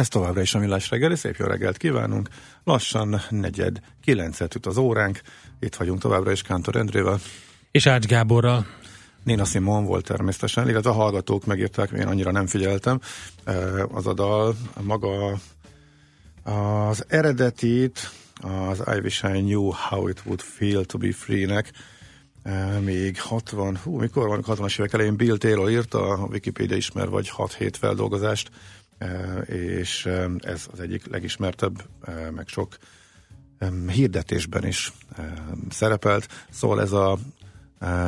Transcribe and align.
Ez 0.00 0.08
továbbra 0.08 0.40
is 0.40 0.54
a 0.54 0.58
Millás 0.58 0.90
reggeli, 0.90 1.16
szép 1.16 1.36
jó 1.36 1.46
reggelt 1.46 1.76
kívánunk. 1.76 2.28
Lassan 2.64 3.20
negyed, 3.30 3.80
kilencet 4.02 4.54
üt 4.54 4.66
az 4.66 4.76
óránk. 4.76 5.20
Itt 5.58 5.74
vagyunk 5.74 6.00
továbbra 6.00 6.30
is 6.30 6.42
Kántor 6.42 6.76
Endrével. 6.76 7.20
És 7.70 7.86
Ács 7.86 8.06
Gáborral. 8.06 8.66
Nina 9.24 9.44
Simon 9.44 9.84
volt 9.84 10.04
természetesen, 10.04 10.68
illetve 10.68 10.90
a 10.90 10.92
hallgatók 10.92 11.46
megírták, 11.46 11.90
én 11.90 12.06
annyira 12.06 12.30
nem 12.30 12.46
figyeltem. 12.46 13.00
Az 13.88 14.06
a 14.06 14.14
dal 14.14 14.56
maga 14.80 15.38
az 16.42 17.04
eredetit, 17.08 18.10
az 18.68 18.82
I 18.96 18.98
Wish 18.98 19.24
I 19.24 19.40
Knew 19.40 19.70
How 19.88 20.08
It 20.08 20.22
Would 20.24 20.40
Feel 20.40 20.84
to 20.84 20.98
Be 20.98 21.12
Free-nek 21.12 21.70
még 22.80 23.20
60, 23.20 23.76
hú, 23.76 23.98
mikor 23.98 24.28
van, 24.28 24.44
60-as 24.46 24.78
évek 24.78 24.92
elején 24.92 25.16
Bill 25.16 25.36
Taylor 25.36 25.70
írta, 25.70 26.02
a 26.02 26.26
Wikipedia 26.30 26.76
ismer 26.76 27.08
vagy 27.08 27.32
6-7 27.36 27.72
feldolgozást, 27.78 28.50
és 29.46 30.08
ez 30.38 30.66
az 30.72 30.80
egyik 30.80 31.06
legismertebb, 31.10 31.82
meg 32.34 32.48
sok 32.48 32.76
hirdetésben 33.88 34.66
is 34.66 34.92
szerepelt. 35.70 36.28
Szóval 36.50 36.80
ez 36.80 36.92
a 36.92 37.18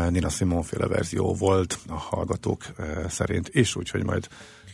Nina 0.09 0.29
Simon 0.29 0.63
féle 0.63 0.87
verzió 0.87 1.35
volt 1.35 1.79
a 1.89 1.95
hallgatók 1.95 2.65
szerint 3.09 3.51
is, 3.53 3.77
úgyhogy 3.77 4.05
majd 4.05 4.29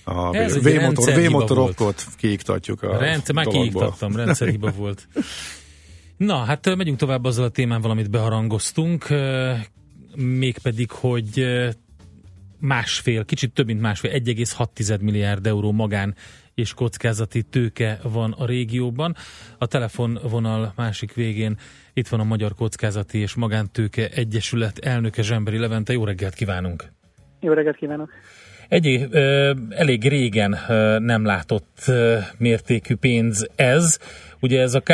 a 0.05 0.31
V-motor, 0.61 1.15
V-motorokot 1.15 2.07
kiiktatjuk 2.17 2.83
a 2.83 2.99
Rendszer, 2.99 3.35
Már 3.35 3.47
kiiktattam, 3.47 4.17
rendszerhiba 4.17 4.73
volt. 4.77 5.09
Na, 6.17 6.37
hát 6.37 6.77
megyünk 6.77 6.99
tovább 6.99 7.25
azzal 7.25 7.45
a 7.45 7.49
témával, 7.49 7.91
amit 7.91 8.11
beharangoztunk, 8.11 9.07
mégpedig, 10.17 10.91
hogy 10.91 11.45
másfél, 12.61 13.25
kicsit 13.25 13.53
több 13.53 13.67
mint 13.67 13.81
másfél, 13.81 14.11
1,6 14.11 15.01
milliárd 15.01 15.47
euró 15.47 15.73
magán 15.73 16.15
és 16.55 16.75
kockázati 16.75 17.43
tőke 17.43 17.99
van 18.03 18.35
a 18.39 18.47
régióban. 18.47 19.17
A 19.59 19.67
telefonvonal 19.67 20.73
másik 20.77 21.15
végén 21.15 21.57
itt 21.93 22.09
van 22.09 22.21
a 22.21 22.25
Magyar 22.25 22.55
Kockázati 22.55 23.19
és 23.19 23.35
Magántőke 23.35 24.09
Egyesület 24.09 24.79
elnöke 24.79 25.23
Zsemberi 25.23 25.59
Levente. 25.59 25.93
Jó 25.93 26.05
reggelt 26.05 26.35
kívánunk! 26.35 26.85
Jó 27.41 27.53
reggelt 27.53 27.77
kívánok! 27.77 28.11
Egy 28.69 29.09
elég 29.69 30.09
régen 30.09 30.59
nem 31.03 31.25
látott 31.25 31.85
mértékű 32.39 32.95
pénz 32.95 33.49
ez. 33.57 33.99
Ugye 34.41 34.61
ez 34.61 34.75
a 34.75 34.81
K 34.81 34.93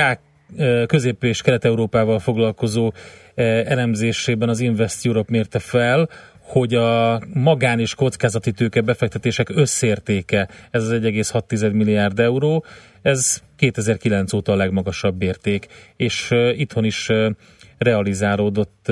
közép- 0.87 1.25
és 1.25 1.43
kelet-európával 1.43 2.19
foglalkozó 2.19 2.93
elemzésében 3.35 4.49
az 4.49 4.61
Invest 4.61 5.07
Europe 5.07 5.31
mérte 5.31 5.59
fel, 5.59 6.09
hogy 6.45 6.75
a 6.75 7.21
magán 7.35 7.79
és 7.79 7.95
kockázati 7.95 8.53
tőke 8.53 8.81
befektetések 8.81 9.49
összértéke, 9.49 10.49
ez 10.71 10.83
az 10.83 10.91
1,6 10.91 11.73
milliárd 11.73 12.19
euró, 12.21 12.65
ez 13.03 13.43
2009 13.57 14.33
óta 14.33 14.53
a 14.53 14.57
legmagasabb 14.57 15.23
érték, 15.23 15.67
és 15.97 16.31
itthon 16.57 16.85
is 16.85 17.11
realizálódott 17.79 18.89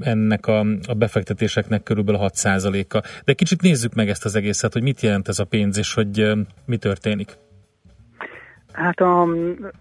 ennek 0.00 0.46
a, 0.46 0.60
a 0.86 0.94
befektetéseknek 0.94 1.82
körülbelül 1.82 2.20
6%-a. 2.24 3.22
De 3.24 3.32
kicsit 3.32 3.62
nézzük 3.62 3.94
meg 3.94 4.08
ezt 4.08 4.24
az 4.24 4.36
egészet, 4.36 4.72
hogy 4.72 4.82
mit 4.82 5.00
jelent 5.00 5.28
ez 5.28 5.38
a 5.38 5.44
pénz, 5.44 5.78
és 5.78 5.94
hogy 5.94 6.32
mi 6.66 6.76
történik. 6.76 7.36
Hát 8.72 9.00
a 9.00 9.26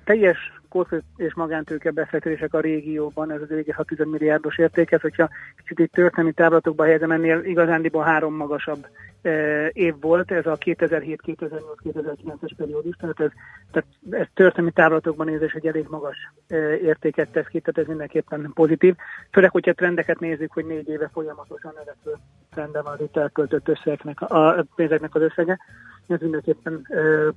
teljes 0.04 0.38
korszerű 0.70 1.02
és 1.16 1.34
magántőke 1.34 1.92
befektetések 1.92 2.54
a 2.54 2.60
régióban, 2.60 3.32
ez 3.32 3.42
az 3.42 3.48
1,6 3.50 4.10
milliárdos 4.10 4.58
érték, 4.58 4.92
ez, 4.92 5.02
hogyha 5.02 5.30
kicsit 5.58 5.80
itt 5.80 5.92
történelmi 5.92 6.34
táblatokba 6.34 6.84
helyezem, 6.84 7.12
ennél 7.12 7.44
igazándiból 7.44 8.04
három 8.04 8.36
magasabb 8.36 8.88
e, 9.22 9.68
év 9.68 9.96
volt, 10.02 10.32
ez 10.32 10.46
a 10.46 10.58
2007-2008-2009-es 10.58 12.52
periódus, 12.58 12.96
tehát 12.96 13.20
ez, 13.20 13.32
tehát 13.72 13.90
ez 14.10 14.28
történelmi 14.34 14.72
táblatokban 14.72 15.28
nézés 15.28 15.54
egy 15.54 15.68
elég 15.68 15.86
magas 15.90 16.18
e, 16.48 16.76
értéket 16.76 17.32
tesz 17.32 17.48
ki, 17.48 17.60
tehát 17.60 17.78
ez 17.78 17.88
mindenképpen 17.88 18.52
pozitív. 18.54 18.96
Főleg, 19.32 19.52
hogyha 19.52 19.74
trendeket 19.74 20.20
nézzük, 20.20 20.52
hogy 20.54 20.66
négy 20.66 20.90
éve 20.90 21.10
folyamatosan 21.14 21.74
növekvő 21.78 22.12
trendben 22.52 22.84
van 22.84 22.94
az 22.94 23.02
itt 23.02 23.18
elköltött 23.18 23.68
összegnek, 23.68 24.22
a 24.22 24.66
pénzeknek 24.76 25.16
az 25.16 25.22
összege, 25.22 25.60
ez 26.10 26.22
mindenképpen 26.22 26.88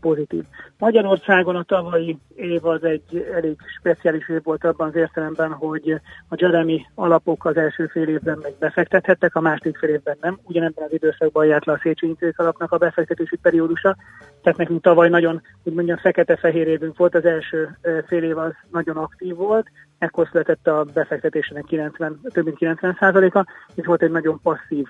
pozitív. 0.01 0.45
Magyarországon 0.79 1.57
a 1.57 1.63
tavalyi 1.63 2.19
év 2.35 2.67
az 2.67 2.85
egy 2.85 3.29
elég 3.35 3.57
speciális 3.79 4.29
év 4.29 4.43
volt 4.43 4.65
abban 4.65 4.89
az 4.89 4.95
értelemben, 4.95 5.53
hogy 5.53 6.01
a 6.29 6.35
Jeremy 6.37 6.87
alapok 6.95 7.45
az 7.45 7.57
első 7.57 7.87
fél 7.87 8.09
évben 8.09 8.39
meg 8.43 8.53
befektethettek, 8.59 9.35
a 9.35 9.41
második 9.41 9.77
fél 9.77 9.91
évben 9.91 10.17
nem. 10.21 10.39
Ugyanebben 10.43 10.85
az 10.85 10.93
időszakban 10.93 11.47
járt 11.47 11.67
le 11.67 11.73
a 11.73 11.81
Széchenyi 11.83 12.17
alapnak 12.37 12.73
a 12.73 12.79
befektetési 12.79 13.37
periódusa, 13.37 13.97
tehát 14.43 14.59
nekünk 14.59 14.83
tavaly 14.83 15.09
nagyon, 15.09 15.43
úgy 15.63 15.75
mondjam, 15.75 15.97
fekete-fehér 15.97 16.67
évünk 16.67 16.97
volt, 16.97 17.15
az 17.15 17.25
első 17.25 17.79
fél 18.07 18.23
év 18.23 18.39
az 18.39 18.53
nagyon 18.71 18.97
aktív 18.97 19.35
volt, 19.35 19.67
ekkor 19.99 20.29
született 20.31 20.67
a 20.67 20.85
befektetésének 20.95 21.65
90, 21.65 22.21
több 22.33 22.45
mint 22.45 22.57
90%-a, 22.61 23.47
és 23.75 23.87
volt 23.87 24.03
egy 24.03 24.11
nagyon 24.11 24.41
passzív, 24.43 24.87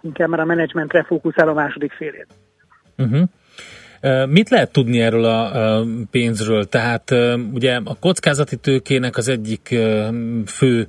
inkább 0.00 0.28
már 0.28 0.40
a 0.40 0.44
menedzsmentre 0.44 1.02
fókuszáló 1.02 1.52
második 1.52 1.92
fél 1.92 2.12
év. 2.12 2.26
Uh-huh. 2.98 3.28
Mit 4.28 4.48
lehet 4.48 4.72
tudni 4.72 5.00
erről 5.00 5.24
a 5.24 5.84
pénzről? 6.10 6.64
Tehát 6.64 7.10
ugye 7.52 7.80
a 7.84 7.96
kockázati 8.00 8.56
tőkének 8.56 9.16
az 9.16 9.28
egyik 9.28 9.74
fő 10.46 10.86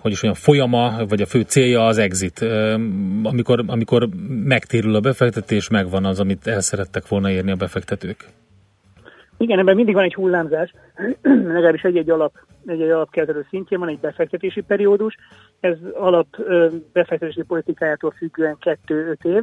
hogy 0.00 0.12
is 0.12 0.22
mondjam, 0.22 0.34
folyama, 0.34 1.06
vagy 1.08 1.20
a 1.20 1.26
fő 1.26 1.40
célja 1.40 1.86
az 1.86 1.98
exit. 1.98 2.40
Amikor, 3.22 3.64
amikor 3.66 4.08
megtérül 4.44 4.94
a 4.94 5.00
befektetés, 5.00 5.68
megvan 5.68 6.04
az, 6.04 6.20
amit 6.20 6.46
el 6.46 6.60
szerettek 6.60 7.08
volna 7.08 7.30
érni 7.30 7.50
a 7.50 7.56
befektetők. 7.56 8.24
Igen, 9.36 9.58
ebben 9.58 9.76
mindig 9.76 9.94
van 9.94 10.04
egy 10.04 10.14
hullámzás, 10.14 10.72
legalábbis 11.22 11.82
egy-egy 11.82 12.10
alap, 12.10 12.32
egy-egy 12.66 12.90
alapkezelő 12.90 13.46
szintjén 13.50 13.80
van 13.80 13.88
egy 13.88 13.98
befektetési 13.98 14.60
periódus, 14.60 15.16
ez 15.60 15.76
alap 15.94 16.26
befektetési 16.92 17.42
politikájától 17.42 18.10
függően 18.10 18.56
2-5 18.86 19.24
év, 19.24 19.42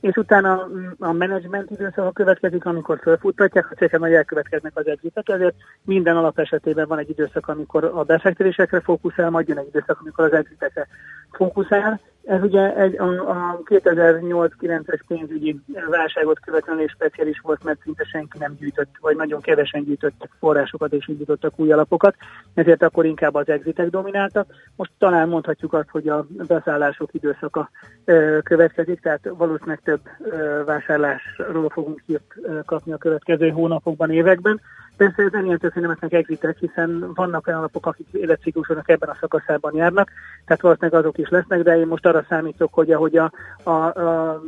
és 0.00 0.16
utána 0.16 0.68
a 0.98 1.12
menedzsment 1.12 1.70
időszaka 1.70 2.12
következik, 2.12 2.64
amikor 2.64 2.98
felfuttatják, 3.02 3.70
a 3.70 3.74
cégek 3.74 4.00
nagy 4.00 4.12
elkövetkeznek 4.12 4.72
az 4.74 4.86
exitek, 4.86 5.28
ezért 5.28 5.54
minden 5.84 6.16
alap 6.16 6.38
esetében 6.38 6.88
van 6.88 6.98
egy 6.98 7.10
időszak, 7.10 7.48
amikor 7.48 7.84
a 7.84 8.02
befektetésekre 8.02 8.80
fókuszál, 8.80 9.30
majd 9.30 9.48
jön 9.48 9.58
egy 9.58 9.66
időszak, 9.66 10.00
amikor 10.00 10.24
az 10.24 10.32
exitekre 10.32 10.86
fókuszál. 11.30 12.00
Ez 12.26 12.42
ugye 12.42 12.76
egy, 12.76 12.98
a, 12.98 13.30
a 13.30 13.60
2008-9-es 13.64 15.00
pénzügyi 15.06 15.60
válságot 15.90 16.40
követően 16.40 16.80
és 16.80 16.92
speciális 16.92 17.40
volt, 17.40 17.64
mert 17.64 17.80
szinte 17.82 18.04
senki 18.04 18.38
nem 18.38 18.56
gyűjtött, 18.58 18.90
vagy 19.00 19.16
nagyon 19.16 19.40
kevesen 19.40 19.84
gyűjtöttek 19.84 20.30
forrásokat 20.38 20.92
és 20.92 21.06
gyűjtöttek 21.06 21.52
új 21.56 21.72
alapokat, 21.72 22.14
ezért 22.54 22.82
akkor 22.82 23.04
inkább 23.06 23.34
az 23.34 23.48
exitek 23.48 23.90
domináltak. 23.90 24.46
Most 24.76 24.90
talán 24.98 25.28
mondhatjuk 25.28 25.72
azt, 25.72 25.88
hogy 25.90 26.08
a 26.08 26.26
beszállások 26.46 27.14
időszaka 27.14 27.70
ö, 28.04 28.38
következik, 28.42 29.00
tehát 29.00 29.28
valószínűleg 29.36 29.80
több 29.84 30.00
ö, 30.22 30.62
vásárlásról 30.64 31.68
fogunk 31.68 32.02
hírt 32.06 32.34
kapni 32.64 32.92
a 32.92 32.98
következő 32.98 33.48
hónapokban, 33.48 34.10
években. 34.10 34.60
Persze 34.96 35.22
ez 35.22 35.32
nem 35.74 35.88
lesznek 35.88 36.12
exitek, 36.12 36.58
hiszen 36.58 37.12
vannak 37.14 37.46
olyan 37.46 37.58
alapok, 37.58 37.86
akik 37.86 38.06
életciklusoknak 38.12 38.88
ebben 38.88 39.08
a 39.08 39.16
szakaszában 39.20 39.74
járnak, 39.74 40.10
tehát 40.44 40.62
valószínűleg 40.62 41.00
azok 41.00 41.18
is 41.18 41.28
lesznek, 41.28 41.62
de 41.62 41.78
én 41.78 41.86
most 41.86 42.06
arra 42.06 42.24
számítok, 42.28 42.74
hogy 42.74 42.90
ahogy 42.90 43.16
a, 43.16 43.32
a, 43.62 43.70
a 43.70 44.42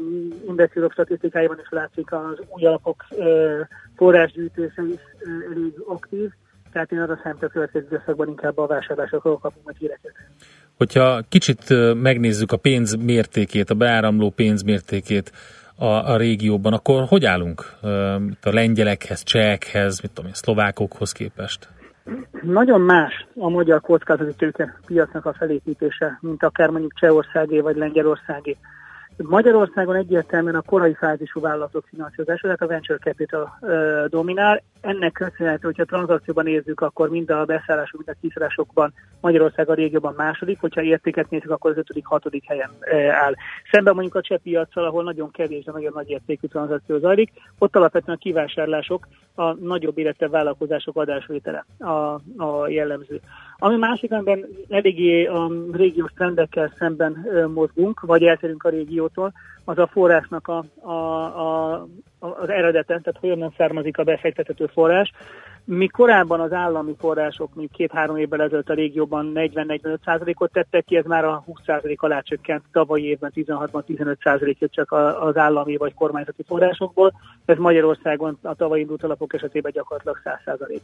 investorok 0.47 0.93
statisztikáiban 0.93 1.59
is 1.61 1.69
látszik, 1.71 2.13
az 2.13 2.41
új 2.49 2.67
alapok 2.67 3.05
ö, 3.11 3.61
forrásgyűjtése 3.97 4.83
is 4.83 5.01
ö, 5.19 5.51
elég 5.53 5.73
aktív, 5.87 6.31
tehát 6.73 6.93
én 6.93 7.01
arra 7.01 7.21
számítok 7.23 7.49
a 7.49 7.53
következő 7.53 7.87
időszakban 7.87 8.29
inkább 8.29 8.59
a 8.59 8.67
vásárlásokról 8.67 9.39
kapunk 9.39 9.67
meg 9.67 9.77
híreket. 9.79 10.13
Hogyha 10.77 11.23
kicsit 11.29 11.65
megnézzük 11.95 12.53
a 12.53 12.57
pénz 12.57 12.95
mértékét, 12.95 13.71
a 13.71 13.75
beáramló 13.75 14.31
pénz 14.31 14.63
mértékét, 14.63 15.33
a, 15.79 16.13
a 16.13 16.17
régióban, 16.17 16.73
akkor 16.73 17.05
hogy 17.09 17.25
állunk 17.25 17.63
a 18.43 18.51
lengyelekhez, 18.51 19.23
csehekhez, 19.23 20.01
mit 20.01 20.11
tudom 20.11 20.31
én, 20.31 20.35
szlovákokhoz 20.35 21.13
képest? 21.13 21.69
Nagyon 22.43 22.81
más 22.81 23.27
a 23.37 23.49
magyar 23.49 23.81
kockázati 23.81 24.35
tőke 24.37 24.81
piacnak 24.87 25.25
a 25.27 25.33
felépítése, 25.33 26.19
mint 26.21 26.43
akár 26.43 26.69
mondjuk 26.69 26.95
Csehországé 26.95 27.61
vagy 27.61 27.77
Lengyelországé. 27.77 28.57
Magyarországon 29.27 29.97
egyértelműen 29.97 30.55
a 30.55 30.61
korai 30.61 30.95
fázisú 30.95 31.41
vállalatok 31.41 31.85
finanszírozása, 31.89 32.43
tehát 32.43 32.63
a 32.63 32.67
venture 32.67 32.99
capital 32.99 33.59
dominál. 34.09 34.63
ennek 34.81 35.13
köszönhető, 35.13 35.61
hogyha 35.63 35.85
tranzakcióban 35.85 36.45
nézzük, 36.45 36.81
akkor 36.81 37.09
mind 37.09 37.31
a 37.31 37.45
beszállások, 37.45 38.05
mind 38.05 38.19
a 38.19 38.21
kiszállásokban 38.21 38.93
Magyarország 39.21 39.69
a 39.69 39.75
régióban 39.75 40.15
második, 40.17 40.61
hogyha 40.61 40.83
értéket 40.83 41.31
nézzük, 41.31 41.51
akkor 41.51 41.71
az 41.71 41.77
ötödik, 41.77 42.07
hatodik 42.07 42.45
helyen 42.47 42.71
áll. 43.11 43.35
Szemben 43.71 43.95
mondjuk 43.95 44.15
a 44.15 44.21
cseh 44.21 44.39
piacsal, 44.39 44.85
ahol 44.85 45.03
nagyon 45.03 45.31
kevés, 45.31 45.65
de 45.65 45.73
nagyon 45.73 45.93
nagy 45.95 46.11
értékű 46.11 46.47
tranzakció 46.47 46.99
zajlik, 46.99 47.31
ott 47.59 47.77
alapvetően 47.77 48.17
a 48.17 48.21
kivásárlások, 48.21 49.09
a 49.35 49.53
nagyobb 49.53 49.99
életre 49.99 50.29
vállalkozások 50.29 50.97
adásvétele 50.97 51.67
a, 51.79 52.21
a 52.37 52.69
jellemző. 52.69 53.21
Ami 53.61 53.77
másik, 53.77 54.13
amiben 54.13 54.47
eléggé 54.69 55.27
a 55.27 55.51
régiós 55.73 56.11
trendekkel 56.13 56.73
szemben 56.79 57.27
mozgunk, 57.55 58.01
vagy 58.01 58.23
eltérünk 58.23 58.65
a 58.65 58.69
régiótól, 58.69 59.33
az 59.65 59.79
a 59.79 59.87
forrásnak 59.87 60.49
a, 60.49 60.65
a, 60.81 60.93
a, 60.93 61.89
az 62.19 62.49
eredete, 62.49 63.01
tehát 63.01 63.21
honnan 63.21 63.55
származik 63.57 63.99
a 63.99 64.03
befektethető 64.03 64.67
forrás. 64.67 65.13
Mi 65.71 65.87
korábban 65.87 66.41
az 66.41 66.53
állami 66.53 66.95
források, 66.99 67.49
mondjuk 67.55 67.73
két-három 67.73 68.17
évvel 68.17 68.43
ezelőtt 68.43 68.69
a 68.69 68.75
régióban 68.75 69.33
40-45%-ot 69.35 70.53
tettek 70.53 70.85
ki, 70.85 70.97
ez 70.97 71.05
már 71.05 71.25
a 71.25 71.45
20% 71.67 71.97
alá 71.97 72.21
csökkent, 72.21 72.63
tavalyi 72.73 73.05
évben 73.05 73.33
16-ban 73.35 73.83
15%-ot 73.89 74.73
csak 74.73 74.93
az 75.21 75.37
állami 75.37 75.77
vagy 75.77 75.95
kormányzati 75.95 76.43
forrásokból, 76.47 77.13
ez 77.45 77.57
Magyarországon 77.57 78.39
a 78.43 78.55
tavalyi 78.55 78.81
indult 78.81 79.03
alapok 79.03 79.35
esetében 79.35 79.73
gyakorlatilag 79.73 80.41
100% 80.47 80.81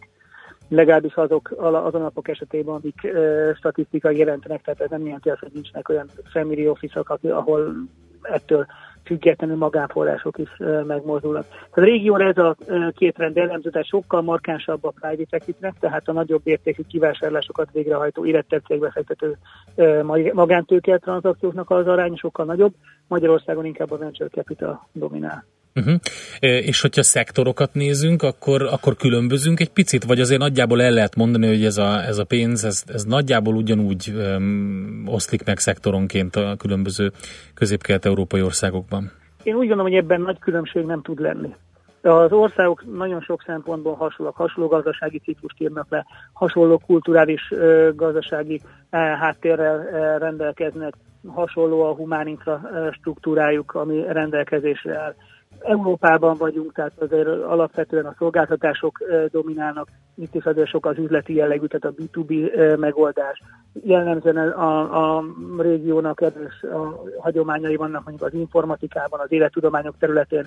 legalábbis 0.69 1.15
azok, 1.15 1.55
azon 1.57 2.01
alapok 2.01 2.29
esetében, 2.29 2.75
amik 2.75 3.09
statisztikai 3.57 4.17
jelentenek, 4.17 4.63
tehát 4.63 4.81
ez 4.81 4.91
nem 4.91 5.05
jelenti 5.05 5.31
azt, 5.31 5.41
hogy 5.41 5.53
nincsenek 5.53 5.89
olyan 5.89 6.11
family 6.33 6.69
office-ok, 6.69 7.19
ahol 7.23 7.75
ettől 8.23 8.67
függetlenül 9.05 9.57
magánforrások 9.57 10.39
is 10.39 10.49
megmozdulnak. 10.87 11.47
A 11.71 11.81
régióra 11.81 12.29
ez 12.29 12.39
a 12.39 12.57
két 12.95 13.19
rend 13.19 13.37
jellemző, 13.37 13.71
tehát 13.71 13.87
sokkal 13.87 14.23
markánsabb 14.23 14.85
a 14.85 14.93
private 15.01 15.37
equity 15.37 15.67
tehát 15.81 16.09
a 16.09 16.13
nagyobb 16.13 16.41
értékű 16.45 16.83
kivásárlásokat 16.89 17.69
végrehajtó 17.73 18.27
érettebb 18.27 18.63
cégbefektető 18.67 19.37
e, 19.75 20.03
magántőke 20.33 20.99
tranzakcióknak 20.99 21.71
az 21.71 21.87
arány 21.87 22.17
sokkal 22.17 22.45
nagyobb, 22.45 22.75
Magyarországon 23.09 23.65
inkább 23.65 23.91
a 23.91 23.99
venture 23.99 24.29
capital 24.29 24.89
dominál. 24.93 25.45
Uh-huh. 25.75 25.95
És 26.41 26.81
hogyha 26.81 27.03
szektorokat 27.03 27.75
nézünk, 27.75 28.23
akkor, 28.23 28.63
akkor 28.63 28.97
különbözünk 28.97 29.61
egy 29.61 29.73
picit, 29.73 30.05
vagy 30.05 30.21
azért 30.21 30.41
nagyjából 30.41 30.83
el 30.83 30.91
lehet 30.91 31.17
mondani, 31.17 31.47
hogy 31.47 31.65
ez 31.65 31.77
a, 31.77 32.03
ez 32.03 32.19
a 32.19 32.25
pénz, 32.25 32.65
ez, 32.65 32.85
ez 32.87 33.05
nagyjából 33.05 33.55
ugyanúgy 33.55 34.13
um, 34.17 35.03
oszlik 35.07 35.45
meg 35.45 35.59
szektoronként 35.59 36.37
a 36.37 36.55
különböző 36.59 37.13
közép-kelet-európai 37.55 38.43
országokban? 38.43 39.11
Én 39.43 39.55
úgy 39.55 39.69
gondolom, 39.69 39.93
hogy 39.93 40.01
ebben 40.01 40.21
nagy 40.21 40.39
különbség 40.39 40.85
nem 40.85 41.03
tud 41.03 41.21
lenni. 41.21 41.55
Az 42.03 42.33
országok 42.33 42.97
nagyon 42.97 43.21
sok 43.21 43.43
szempontból 43.47 43.95
hasonlóak, 43.95 44.37
hasonló 44.37 44.69
gazdasági 44.69 45.19
ciklust 45.19 45.61
írnak 45.61 45.87
le, 45.91 46.07
hasonló 46.33 46.79
kulturális 46.87 47.53
gazdasági 47.95 48.61
háttérrel 48.91 50.19
rendelkeznek, 50.19 50.95
hasonló 51.27 51.83
a 51.83 51.95
humán 51.95 52.27
infrastruktúrájuk, 52.27 53.75
ami 53.75 54.03
rendelkezésre 54.09 54.99
áll. 54.99 55.15
Európában 55.61 56.37
vagyunk, 56.37 56.73
tehát 56.73 56.93
azért 56.99 57.27
alapvetően 57.27 58.07
a 58.07 58.15
szolgáltatások 58.19 58.99
dominálnak, 59.31 59.89
itt 60.15 60.35
is 60.35 60.45
azért 60.45 60.69
sok 60.69 60.87
az 60.87 60.99
üzleti 60.99 61.35
jellegű, 61.35 61.67
tehát 61.67 61.97
a 61.97 62.03
B2B 62.03 62.51
megoldás. 62.79 63.43
Jellemzően 63.73 64.37
a, 64.37 65.17
a 65.17 65.25
régiónak 65.59 66.21
erős 66.21 66.63
a 66.63 67.03
hagyományai 67.19 67.77
vannak 67.77 68.05
mondjuk 68.05 68.29
az 68.29 68.35
informatikában, 68.35 69.21
az 69.21 69.33
élettudományok 69.33 69.99
területén, 69.99 70.47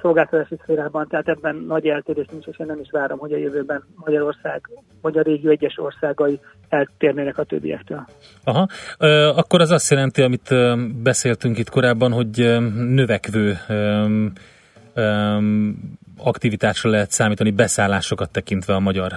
szolgáltatási 0.00 0.56
szférában, 0.62 1.06
tehát 1.08 1.28
ebben 1.28 1.56
nagy 1.56 1.86
eltérés 1.86 2.26
nincs, 2.30 2.46
és 2.46 2.58
én 2.58 2.66
nem 2.66 2.80
is 2.80 2.90
várom, 2.90 3.18
hogy 3.18 3.32
a 3.32 3.36
jövőben 3.36 3.84
Magyarország 3.94 4.60
vagy 5.00 5.18
a 5.18 5.22
régió 5.22 5.50
egyes 5.50 5.78
országai 5.78 6.40
eltérnének 6.68 7.38
a 7.38 7.44
többiektől. 7.44 8.06
Aha, 8.44 8.66
akkor 9.36 9.60
az 9.60 9.70
azt 9.70 9.90
jelenti, 9.90 10.22
amit 10.22 10.54
beszéltünk 11.02 11.58
itt 11.58 11.70
korábban, 11.70 12.12
hogy 12.12 12.58
növekvő 12.74 13.52
aktivitásra 16.18 16.90
lehet 16.90 17.10
számítani 17.10 17.50
beszállásokat 17.50 18.30
tekintve 18.30 18.74
a 18.74 18.80
magyar 18.80 19.12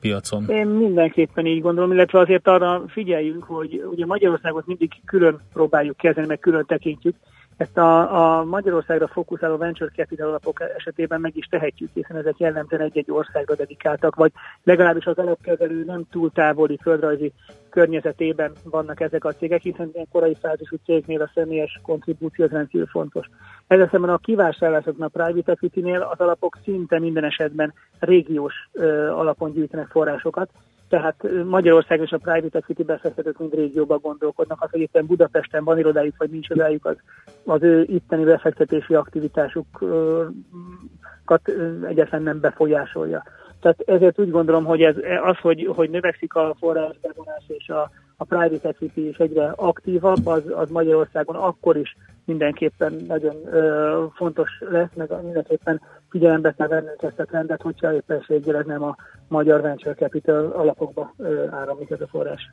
piacon? 0.00 0.44
Én 0.48 0.66
mindenképpen 0.66 1.46
így 1.46 1.60
gondolom, 1.60 1.92
illetve 1.92 2.18
azért 2.20 2.48
arra 2.48 2.82
figyeljünk, 2.88 3.44
hogy 3.44 3.84
ugye 3.90 4.06
Magyarországot 4.06 4.66
mindig 4.66 4.92
külön 5.04 5.40
próbáljuk 5.52 5.96
kezelni, 5.96 6.28
meg 6.28 6.38
külön 6.38 6.64
tekintjük, 6.66 7.14
ezt 7.58 7.78
a, 7.78 8.38
a 8.38 8.44
Magyarországra 8.44 9.08
fókuszáló 9.08 9.56
venture 9.56 9.90
capital 9.90 10.28
alapok 10.28 10.60
esetében 10.76 11.20
meg 11.20 11.36
is 11.36 11.46
tehetjük, 11.46 11.90
hiszen 11.94 12.16
ezek 12.16 12.38
jellemzően 12.38 12.82
egy-egy 12.82 13.10
országra 13.10 13.54
dedikáltak, 13.54 14.14
vagy 14.14 14.32
legalábbis 14.62 15.04
az 15.04 15.18
alapkezelő 15.18 15.84
nem 15.84 16.02
túl 16.10 16.30
távoli 16.32 16.78
földrajzi 16.82 17.32
környezetében 17.70 18.52
vannak 18.64 19.00
ezek 19.00 19.24
a 19.24 19.32
cégek, 19.32 19.62
hiszen 19.62 19.90
ilyen 19.92 20.06
korai 20.12 20.36
fázisú 20.40 20.76
cégnél 20.84 21.22
a 21.22 21.30
személyes 21.34 21.80
kontribúció 21.82 22.44
az 22.44 22.50
rendkívül 22.50 22.86
fontos. 22.86 23.26
Ez 23.66 23.88
szemben 23.90 24.10
a 24.10 24.18
kivásárlásoknak 24.18 25.14
a 25.14 25.22
private 25.22 25.52
equity-nél 25.52 26.00
az 26.00 26.20
alapok 26.20 26.58
szinte 26.64 26.98
minden 26.98 27.24
esetben 27.24 27.74
régiós 27.98 28.54
ö, 28.72 29.10
alapon 29.10 29.52
gyűjtenek 29.52 29.86
forrásokat, 29.86 30.50
tehát 30.88 31.24
Magyarország 31.44 32.00
és 32.00 32.10
a 32.10 32.18
private 32.18 32.58
equity 32.58 32.82
befektetők 32.82 33.38
mind 33.38 33.54
régióban 33.54 33.98
gondolkodnak, 34.02 34.62
az, 34.62 34.70
hogy 34.70 34.80
éppen 34.80 35.06
Budapesten 35.06 35.64
van 35.64 35.78
irodájuk, 35.78 36.14
vagy 36.18 36.30
nincs 36.30 36.48
irodájuk, 36.48 36.86
az, 36.86 36.96
az 37.44 37.62
ő 37.62 37.86
itteni 37.88 38.24
befektetési 38.24 38.94
aktivitásukat 38.94 41.48
egyetlen 41.88 42.22
nem 42.22 42.40
befolyásolja. 42.40 43.22
Tehát 43.60 43.80
ezért 43.86 44.18
úgy 44.18 44.30
gondolom, 44.30 44.64
hogy 44.64 44.82
ez, 44.82 44.94
az, 45.24 45.36
hogy, 45.38 45.70
hogy 45.74 45.90
növekszik 45.90 46.34
a 46.34 46.56
forrásbevonás 46.58 47.42
és 47.46 47.68
a, 47.68 47.90
a 48.16 48.24
private 48.24 48.68
equity 48.68 49.08
is 49.08 49.16
egyre 49.16 49.52
aktívabb, 49.56 50.26
az, 50.26 50.42
az 50.54 50.70
Magyarországon 50.70 51.36
akkor 51.36 51.76
is 51.76 51.96
mindenképpen 52.24 53.04
nagyon 53.08 53.36
ö, 53.52 54.04
fontos 54.14 54.50
lesz, 54.70 54.90
meg 54.94 55.10
mindenképpen 55.22 55.80
figyelembe 56.10 56.54
kell 56.56 56.68
vennünk 56.68 57.02
ezt 57.02 57.18
a 57.18 57.24
trendet, 57.24 57.62
hogyha 57.62 57.94
éppenséggel 57.94 58.56
ez 58.56 58.66
nem 58.66 58.82
a 58.82 58.96
magyar 59.28 59.60
venture 59.60 59.94
capital 59.94 60.46
alapokba 60.46 61.14
áramlik 61.50 61.90
ez 61.90 62.00
a 62.00 62.06
forrás. 62.06 62.50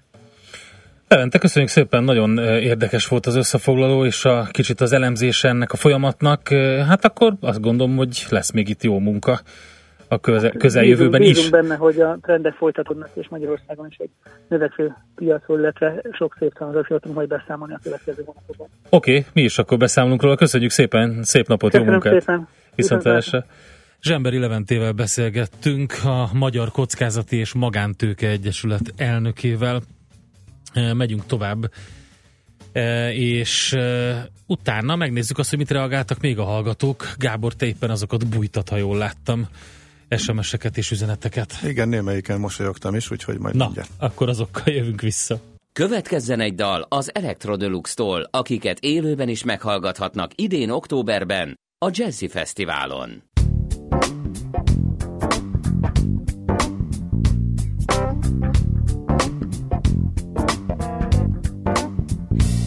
Levente, 1.07 1.37
köszönjük 1.37 1.71
szépen, 1.71 2.03
nagyon 2.03 2.37
érdekes 2.37 3.07
volt 3.07 3.25
az 3.25 3.35
összefoglaló, 3.35 4.05
és 4.05 4.25
a 4.25 4.47
kicsit 4.51 4.81
az 4.81 4.91
elemzése 4.91 5.47
ennek 5.47 5.71
a 5.71 5.75
folyamatnak. 5.75 6.47
Hát 6.87 7.05
akkor 7.05 7.33
azt 7.41 7.61
gondolom, 7.61 7.95
hogy 7.95 8.25
lesz 8.29 8.51
még 8.51 8.69
itt 8.69 8.83
jó 8.83 8.99
munka 8.99 9.39
a 10.15 10.19
köze, 10.19 10.49
közeljövőben 10.49 11.19
bízunk, 11.19 11.45
is. 11.45 11.49
benne, 11.49 11.75
hogy 11.75 11.99
a 11.99 12.17
trendek 12.21 12.53
folytatódnak, 12.53 13.09
és 13.13 13.27
Magyarországon 13.29 13.87
is 13.89 13.97
egy 13.97 14.09
növekvő 14.47 14.95
piacról, 15.15 15.59
illetve 15.59 16.01
sok 16.11 16.35
szép 16.39 16.53
tranzakciót 16.53 17.01
tudunk 17.01 17.17
majd 17.17 17.29
beszámolni 17.29 17.73
a 17.73 17.79
következő 17.83 18.23
hónapokban. 18.25 18.67
Oké, 18.89 19.11
okay, 19.11 19.25
mi 19.33 19.41
is 19.41 19.57
akkor 19.57 19.77
beszámolunk 19.77 20.21
róla. 20.21 20.35
Köszönjük 20.35 20.71
szépen, 20.71 21.23
szép 21.23 21.47
napot, 21.47 21.71
Köszönöm 21.71 21.93
jó 21.93 21.99
munkát! 21.99 22.19
Szépen. 22.19 22.47
Viszontlátásra! 22.75 23.45
Zsemberi 24.01 24.39
Leventével 24.39 24.91
beszélgettünk 24.91 25.93
a 26.03 26.29
Magyar 26.33 26.71
Kockázati 26.71 27.37
és 27.37 27.53
Magántőke 27.53 28.29
Egyesület 28.29 28.93
elnökével. 28.97 29.81
E, 30.73 30.93
megyünk 30.93 31.25
tovább, 31.25 31.71
e, 32.71 33.13
és 33.13 33.73
e, 33.73 34.29
utána 34.47 34.95
megnézzük 34.95 35.37
azt, 35.37 35.49
hogy 35.49 35.57
mit 35.57 35.71
reagáltak 35.71 36.19
még 36.19 36.39
a 36.39 36.43
hallgatók. 36.43 37.07
Gábor, 37.17 37.53
te 37.53 37.65
éppen 37.65 37.89
azokat 37.89 38.27
bújtat, 38.27 38.69
ha 38.69 38.77
jól 38.77 38.97
láttam. 38.97 39.47
SMS-eket 40.09 40.77
és 40.77 40.91
üzeneteket. 40.91 41.53
Igen, 41.63 41.89
némelyiken 41.89 42.39
mosolyogtam 42.39 42.95
is, 42.95 43.11
úgyhogy 43.11 43.39
majd 43.39 43.55
Na, 43.55 43.63
mindjárt. 43.63 43.89
akkor 43.97 44.29
azokkal 44.29 44.73
jövünk 44.73 45.01
vissza. 45.01 45.39
Következzen 45.73 46.39
egy 46.39 46.55
dal 46.55 46.85
az 46.89 47.11
Electrodeluxe-tól, 47.15 48.27
akiket 48.31 48.79
élőben 48.79 49.29
is 49.29 49.43
meghallgathatnak 49.43 50.31
idén 50.35 50.69
októberben 50.69 51.59
a 51.85 51.89
Jazzy 51.93 52.27
Fesztiválon. 52.27 53.23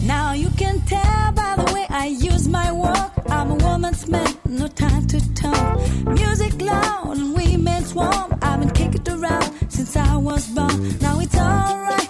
Now 0.05 0.33
you 0.33 0.49
can 0.57 0.81
tell 0.85 1.31
by 1.35 1.53
the 1.61 1.71
way 1.73 1.85
I 1.89 2.07
use 2.07 2.47
my 2.47 2.71
work. 2.71 3.11
I'm 3.27 3.51
a 3.51 3.55
woman's 3.55 4.07
man, 4.07 4.27
no 4.49 4.67
time 4.67 5.05
to 5.07 5.33
talk. 5.35 5.79
Music 6.07 6.61
loud 6.61 7.17
and 7.17 7.35
women's 7.35 7.93
warm. 7.93 8.37
I've 8.41 8.59
been 8.59 8.71
kicking 8.71 9.07
around 9.09 9.71
since 9.71 9.95
I 9.95 10.15
was 10.17 10.47
born. 10.47 10.97
Now 10.99 11.19
it's 11.19 11.35
alright, 11.35 12.09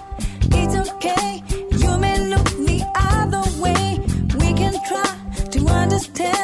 it's 0.52 0.76
okay. 0.90 1.44
You 1.78 1.98
may 1.98 2.18
look 2.30 2.46
the 2.70 2.82
other 2.96 3.44
way. 3.62 4.00
We 4.40 4.54
can 4.54 4.74
try 4.88 5.50
to 5.52 5.60
understand 5.68 6.39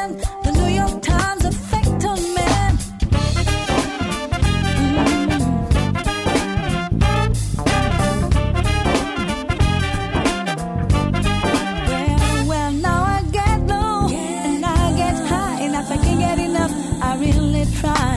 try. 17.74 18.15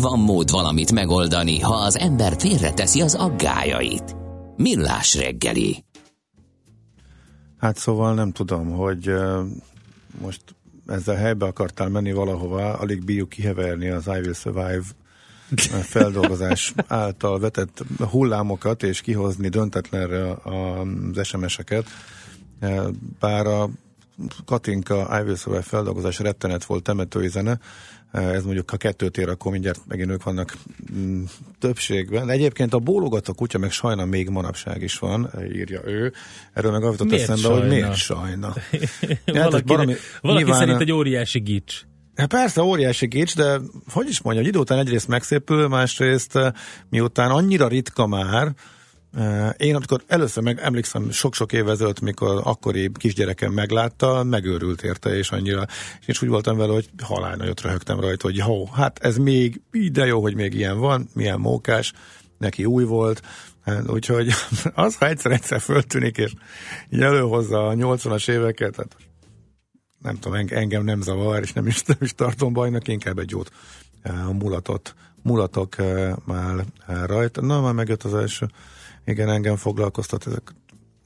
Mindig 0.00 0.18
van 0.18 0.34
mód 0.34 0.50
valamit 0.50 0.92
megoldani, 0.92 1.58
ha 1.58 1.74
az 1.74 1.96
ember 1.96 2.34
félreteszi 2.38 3.00
az 3.00 3.14
aggájait. 3.14 4.16
Millás 4.56 5.14
reggeli. 5.14 5.84
Hát 7.58 7.76
szóval 7.76 8.14
nem 8.14 8.32
tudom, 8.32 8.70
hogy 8.70 9.12
most 10.20 10.42
ezzel 10.86 11.16
helybe 11.16 11.46
akartál 11.46 11.88
menni 11.88 12.12
valahova, 12.12 12.72
alig 12.72 13.04
bírjuk 13.04 13.28
kiheverni 13.28 13.88
az 13.88 14.06
I 14.06 14.10
Will 14.10 14.32
Survive 14.32 14.82
feldolgozás 15.82 16.74
által 16.88 17.38
vetett 17.38 17.84
hullámokat, 18.10 18.82
és 18.82 19.00
kihozni 19.00 19.48
döntetlenre 19.48 20.32
az 20.32 21.26
SMS-eket. 21.26 21.86
Bár 23.18 23.46
a 23.46 23.68
Katinka 24.44 25.18
I 25.18 25.22
Will 25.22 25.36
Survive 25.36 25.62
feldolgozás 25.62 26.18
rettenet 26.18 26.64
volt 26.64 26.82
temetői 26.82 27.28
zene, 27.28 27.58
ez 28.12 28.44
mondjuk 28.44 28.70
ha 28.70 28.76
kettőt 28.76 29.18
ér, 29.18 29.28
akkor 29.28 29.52
mindjárt 29.52 29.80
megint 29.88 30.10
ők 30.10 30.22
vannak 30.22 30.56
mm, 30.94 31.24
többségben. 31.58 32.30
Egyébként 32.30 32.74
a 32.74 32.78
bólogató 32.78 33.32
kutya 33.32 33.58
meg 33.58 33.70
sajna 33.70 34.04
még 34.04 34.28
manapság 34.28 34.82
is 34.82 34.98
van, 34.98 35.30
írja 35.52 35.80
ő. 35.84 36.12
Erről 36.52 36.72
meg 36.72 36.82
avított 36.82 37.12
eszembe, 37.12 37.40
sajna? 37.40 37.60
hogy 37.60 37.68
miért 37.68 37.94
sajna. 37.94 38.54
valaki, 39.26 39.62
valami, 39.66 39.94
valaki 40.20 40.42
nyilván, 40.42 40.60
szerint 40.60 40.80
egy 40.80 40.92
óriási 40.92 41.38
gics. 41.38 41.80
Hát 42.14 42.28
persze, 42.28 42.62
óriási 42.62 43.06
gics, 43.06 43.36
de 43.36 43.60
hogy 43.92 44.08
is 44.08 44.22
mondja, 44.22 44.42
hogy 44.42 44.50
idő 44.50 44.60
után 44.60 44.78
egyrészt 44.78 45.08
megszépül, 45.08 45.68
másrészt 45.68 46.38
miután 46.88 47.30
annyira 47.30 47.68
ritka 47.68 48.06
már, 48.06 48.54
én 49.56 49.74
amikor 49.74 50.02
először 50.06 50.42
meg 50.42 50.58
emlékszem 50.58 51.10
sok-sok 51.10 51.52
évvel 51.52 51.72
ezelőtt, 51.72 52.00
mikor 52.00 52.40
akkori 52.44 52.90
kisgyerekem 52.94 53.52
meglátta, 53.52 54.24
megőrült 54.24 54.82
érte, 54.82 55.16
és 55.16 55.30
annyira, 55.30 55.66
és 56.06 56.22
úgy 56.22 56.28
voltam 56.28 56.56
vele, 56.56 56.72
hogy 56.72 56.90
halál 57.02 57.36
nagyot 57.36 57.60
röhögtem 57.60 58.00
rajta, 58.00 58.26
hogy 58.26 58.36
jó, 58.36 58.66
hát 58.66 58.98
ez 58.98 59.16
még 59.16 59.60
ide 59.70 60.06
jó, 60.06 60.20
hogy 60.20 60.34
még 60.34 60.54
ilyen 60.54 60.78
van, 60.78 61.08
milyen 61.14 61.40
mókás, 61.40 61.92
neki 62.38 62.64
új 62.64 62.84
volt, 62.84 63.22
úgyhogy 63.86 64.32
az, 64.74 64.96
ha 64.96 65.08
egyszer-egyszer 65.08 65.60
föltűnik, 65.60 66.16
és 66.16 66.32
így 66.90 67.00
előhozza 67.00 67.66
a 67.66 67.74
80-as 67.74 68.30
éveket, 68.30 68.76
hát 68.76 68.96
nem 69.98 70.18
tudom, 70.18 70.46
engem 70.48 70.84
nem 70.84 71.00
zavar, 71.00 71.40
és 71.40 71.52
nem 71.52 71.66
is, 71.66 71.82
nem 71.82 71.98
is 72.00 72.14
tartom 72.14 72.52
bajnak, 72.52 72.88
inkább 72.88 73.18
egy 73.18 73.30
jót 73.30 73.50
mulatot, 74.32 74.94
mulatok 75.22 75.76
már 76.24 76.64
rajta. 77.06 77.40
Na, 77.40 77.60
már 77.60 77.72
megjött 77.72 78.02
az 78.02 78.14
első 78.14 78.50
igen, 79.04 79.28
engem 79.28 79.56
foglalkoztat 79.56 80.26
ezek. 80.26 80.54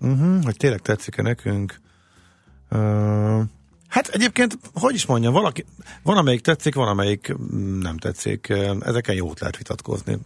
Uh-huh, 0.01 0.45
hogy 0.45 0.57
tényleg 0.57 0.81
tetszik-e 0.81 1.23
nekünk? 1.23 1.81
Uh, 2.71 3.43
hát 3.89 4.09
egyébként, 4.09 4.59
hogy 4.73 4.95
is 4.95 5.07
mondjam, 5.07 5.33
valaki, 5.33 5.65
van 6.03 6.17
amelyik 6.17 6.41
tetszik, 6.41 6.75
van 6.75 6.89
amelyik 6.89 7.35
nem 7.81 7.97
tetszik. 7.97 8.49
Ezeken 8.81 9.15
jót 9.15 9.41
lehet 9.41 9.57
vitatkozni. 9.57 10.19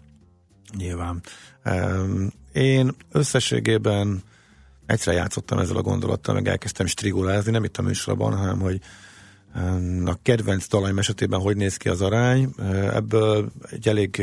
Nyilván. 0.77 1.23
Um, 1.65 2.31
én 2.53 2.95
összességében 3.13 4.23
egyszer 4.87 5.15
játszottam 5.15 5.59
ezzel 5.59 5.77
a 5.77 5.83
gondolattal, 5.83 6.35
meg 6.35 6.49
elkezdtem 6.49 6.87
strigulázni, 6.87 7.51
nem 7.51 7.65
itt 7.65 7.77
a 7.77 7.83
műsorban, 7.83 8.37
hanem 8.37 8.61
hogy 8.61 8.81
a 10.05 10.23
kedvenc 10.23 10.69
dalaim 10.69 10.99
esetében 10.99 11.41
hogy 11.41 11.57
néz 11.57 11.77
ki 11.77 11.89
az 11.89 12.01
arány. 12.01 12.55
Ebből 12.93 13.53
egy 13.71 13.89
elég 13.89 14.23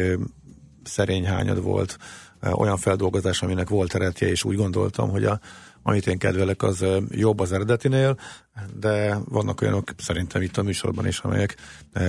szerény 0.84 1.26
hányad 1.26 1.62
volt 1.62 1.98
olyan 2.52 2.78
feldolgozás, 2.78 3.42
aminek 3.42 3.70
volt 3.70 3.96
eredetje, 3.96 4.28
és 4.28 4.44
úgy 4.44 4.56
gondoltam, 4.56 5.10
hogy 5.10 5.26
a, 5.26 5.40
amit 5.84 6.08
én 6.08 6.18
kedvelek, 6.18 6.64
az 6.64 6.86
jobb 7.10 7.40
az 7.40 7.52
eredetinél, 7.52 8.20
de 8.74 9.18
vannak 9.26 9.62
olyanok 9.62 9.90
szerintem 9.98 10.42
itt 10.42 10.58
a 10.58 10.64
műsorban 10.64 11.08
is, 11.08 11.20
amelyek 11.20 11.56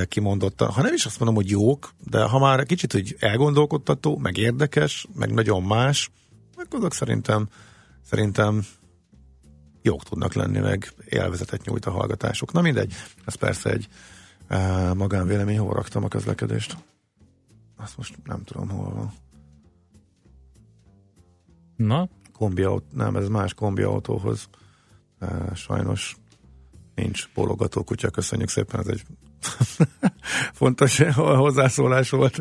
kimondottan, 0.08 0.70
ha 0.70 0.82
nem 0.82 0.94
is 0.94 1.06
azt 1.06 1.18
mondom, 1.18 1.36
hogy 1.36 1.50
jók, 1.50 1.90
de 2.10 2.22
ha 2.22 2.38
már 2.38 2.64
kicsit 2.64 2.92
hogy 2.92 3.16
elgondolkodtató, 3.18 4.16
meg 4.16 4.36
érdekes, 4.36 5.06
meg 5.14 5.32
nagyon 5.32 5.62
más, 5.62 6.10
meg 6.56 6.66
azok 6.70 6.94
szerintem, 6.94 7.48
szerintem 8.04 8.66
jók 9.82 10.02
tudnak 10.02 10.34
lenni, 10.34 10.58
meg 10.58 10.92
élvezetet 11.04 11.64
nyújt 11.64 11.86
a 11.86 11.90
hallgatásuk. 11.90 12.52
Na 12.52 12.60
mindegy, 12.60 12.94
ez 13.24 13.34
persze 13.34 13.70
egy 13.70 13.88
magánvélemény, 14.94 15.58
hol 15.58 15.72
raktam 15.72 16.04
a 16.04 16.08
közlekedést. 16.08 16.76
Azt 17.76 17.96
most 17.96 18.14
nem 18.24 18.42
tudom, 18.44 18.68
hol 18.68 18.94
van. 18.94 19.12
Na? 21.76 22.08
Kombi 22.32 22.62
autó, 22.62 22.86
nem, 22.92 23.16
ez 23.16 23.28
más 23.28 23.54
kombi 23.54 23.82
autóhoz. 23.82 24.48
E, 25.18 25.54
sajnos 25.54 26.16
nincs 26.94 27.28
bólogató 27.34 27.84
kutya, 27.84 28.10
köszönjük 28.10 28.48
szépen, 28.48 28.80
ez 28.80 28.86
egy 28.86 29.02
fontos 30.60 30.98
hozzászólás 31.14 32.10
volt. 32.10 32.38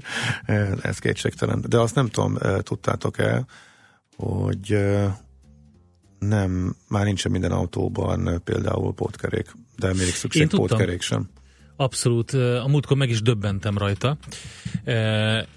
Ez 0.82 1.00
kétségtelen. 1.00 1.64
De 1.68 1.80
azt 1.80 1.96
nem 1.96 2.08
tudom, 2.08 2.38
tudtátok 2.60 3.18
el, 3.18 3.48
hogy 4.16 4.78
nem, 6.20 6.76
már 6.88 7.06
nincsen 7.06 7.32
minden 7.32 7.52
autóban 7.52 8.42
például 8.44 8.94
pótkerék, 8.94 9.52
de 9.76 9.88
még 9.88 10.08
szükség 10.08 10.48
pótkerék 10.48 11.02
sem. 11.02 11.30
Abszolút. 11.76 12.34
A 12.34 12.68
múltkor 12.68 12.98
meg 12.98 13.10
is 13.10 13.22
döbbentem 13.22 13.78
rajta, 13.78 14.18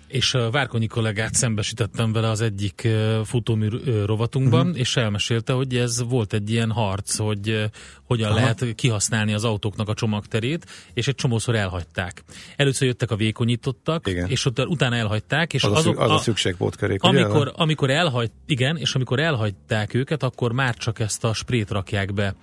és 0.08 0.34
a 0.34 0.50
Várkonyi 0.50 0.86
kollégát 0.86 1.34
szembesítettem 1.34 2.12
vele 2.12 2.28
az 2.28 2.40
egyik 2.40 2.88
futómű 3.24 3.68
rovatunkban, 4.04 4.66
uh-huh. 4.66 4.78
és 4.78 4.96
elmesélte, 4.96 5.52
hogy 5.52 5.76
ez 5.76 6.02
volt 6.08 6.32
egy 6.32 6.50
ilyen 6.50 6.70
harc, 6.70 7.16
hogy 7.16 7.70
hogyan 8.04 8.30
Aha. 8.30 8.34
lehet 8.34 8.74
kihasználni 8.74 9.34
az 9.34 9.44
autóknak 9.44 9.88
a 9.88 9.94
csomagterét, 9.94 10.66
és 10.94 11.08
egy 11.08 11.14
csomószor 11.14 11.54
elhagyták. 11.54 12.22
Először 12.56 12.86
jöttek 12.86 13.10
a 13.10 13.16
vékonyítottak, 13.16 14.08
igen. 14.08 14.28
és 14.28 14.44
ott, 14.44 14.66
utána 14.66 14.96
elhagyták, 14.96 15.52
és 15.52 15.64
az, 15.64 15.72
azok, 15.72 15.98
a, 15.98 16.02
az 16.02 16.10
a 16.10 16.18
szükségpótkerék. 16.18 17.02
Amikor, 17.02 17.46
ugye? 17.46 17.50
amikor 17.56 17.90
elhagy, 17.90 18.30
igen, 18.46 18.76
és 18.76 18.94
amikor 18.94 19.18
elhagyták 19.18 19.94
őket, 19.94 20.22
akkor 20.22 20.52
már 20.52 20.74
csak 20.74 20.98
ezt 20.98 21.24
a 21.24 21.32
sprét 21.32 21.70
rakják 21.70 22.14
be 22.14 22.34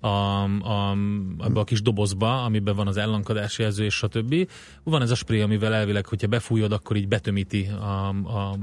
a, 0.00 0.08
a, 0.08 0.96
abba 1.38 1.60
a 1.60 1.64
kis 1.64 1.82
dobozba, 1.82 2.44
amiben 2.44 2.76
van 2.76 2.86
az 2.86 2.96
ellankadási 2.96 3.62
jelző 3.62 3.84
és 3.84 4.04
többi. 4.08 4.48
Van 4.82 5.02
ez 5.02 5.10
a 5.10 5.14
spray, 5.14 5.40
amivel 5.40 5.74
elvileg, 5.74 6.06
hogyha 6.06 6.26
befújod, 6.26 6.72
akkor 6.72 6.96
így 6.96 7.08
betömíti 7.08 7.68
a, 7.80 8.08
a 8.08 8.56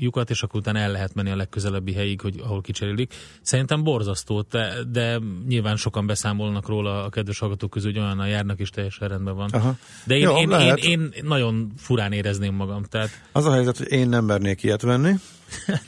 lyukat, 0.00 0.30
és 0.30 0.42
akkor 0.42 0.60
utána 0.60 0.78
el 0.78 0.90
lehet 0.90 1.14
menni 1.14 1.30
a 1.30 1.36
legközelebbi 1.36 1.92
helyig, 1.92 2.20
hogy 2.20 2.40
ahol 2.44 2.60
kicserélik. 2.60 3.14
Szerintem 3.42 3.82
borzasztó, 3.82 4.44
de, 4.50 4.74
de 4.90 5.20
nyilván 5.46 5.76
sokan 5.76 6.06
beszámolnak 6.06 6.68
róla 6.68 7.04
a 7.04 7.08
kedves 7.08 7.38
hallgatók 7.38 7.70
közül, 7.70 7.92
hogy 7.92 8.00
olyannal 8.00 8.28
járnak, 8.28 8.58
és 8.58 8.70
teljesen 8.70 9.08
rendben 9.08 9.34
van. 9.36 9.50
Aha. 9.50 9.76
De 10.04 10.16
én, 10.16 10.20
Jó, 10.20 10.36
én, 10.36 10.50
én, 10.50 10.76
én, 10.76 11.12
nagyon 11.22 11.72
furán 11.76 12.12
érezném 12.12 12.54
magam. 12.54 12.82
Tehát... 12.82 13.10
Az 13.32 13.46
a 13.46 13.52
helyzet, 13.52 13.76
hogy 13.76 13.90
én 13.90 14.08
nem 14.08 14.24
mernék 14.24 14.62
ilyet 14.62 14.82
venni. 14.82 15.14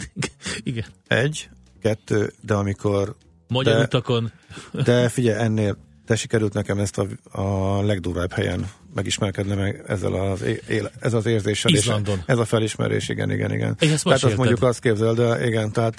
Igen. 0.63 0.87
Egy, 1.07 1.49
kettő, 1.81 2.33
de 2.41 2.55
amikor 2.55 3.15
Magyar 3.53 3.77
de, 3.77 3.83
utakon. 3.83 4.33
De 4.85 5.09
figyelj, 5.09 5.45
ennél 5.45 5.77
te 6.07 6.17
sikerült 6.17 6.53
nekem 6.53 6.79
ezt 6.79 6.99
a, 6.99 7.07
a 7.41 7.83
legdurvább 7.83 8.33
helyen 8.33 8.71
megismerkedni 8.95 9.55
meg 9.55 9.85
ezzel 9.87 10.13
az, 10.13 10.45
éle, 10.69 10.91
ez 11.01 11.15
az 11.15 11.27
érzéssel. 11.27 11.73
Izlandon. 11.73 12.17
És 12.19 12.23
ez 12.27 12.39
a 12.39 12.45
felismerés, 12.45 13.09
igen, 13.09 13.31
igen, 13.31 13.53
igen. 13.53 13.77
Én 13.81 13.93
ezt 13.93 14.05
tehát 14.05 14.23
azt 14.23 14.37
mondjuk 14.37 14.63
azt 14.63 14.81
képzel, 14.81 15.15
de 15.15 15.47
igen, 15.47 15.73
tehát 15.73 15.99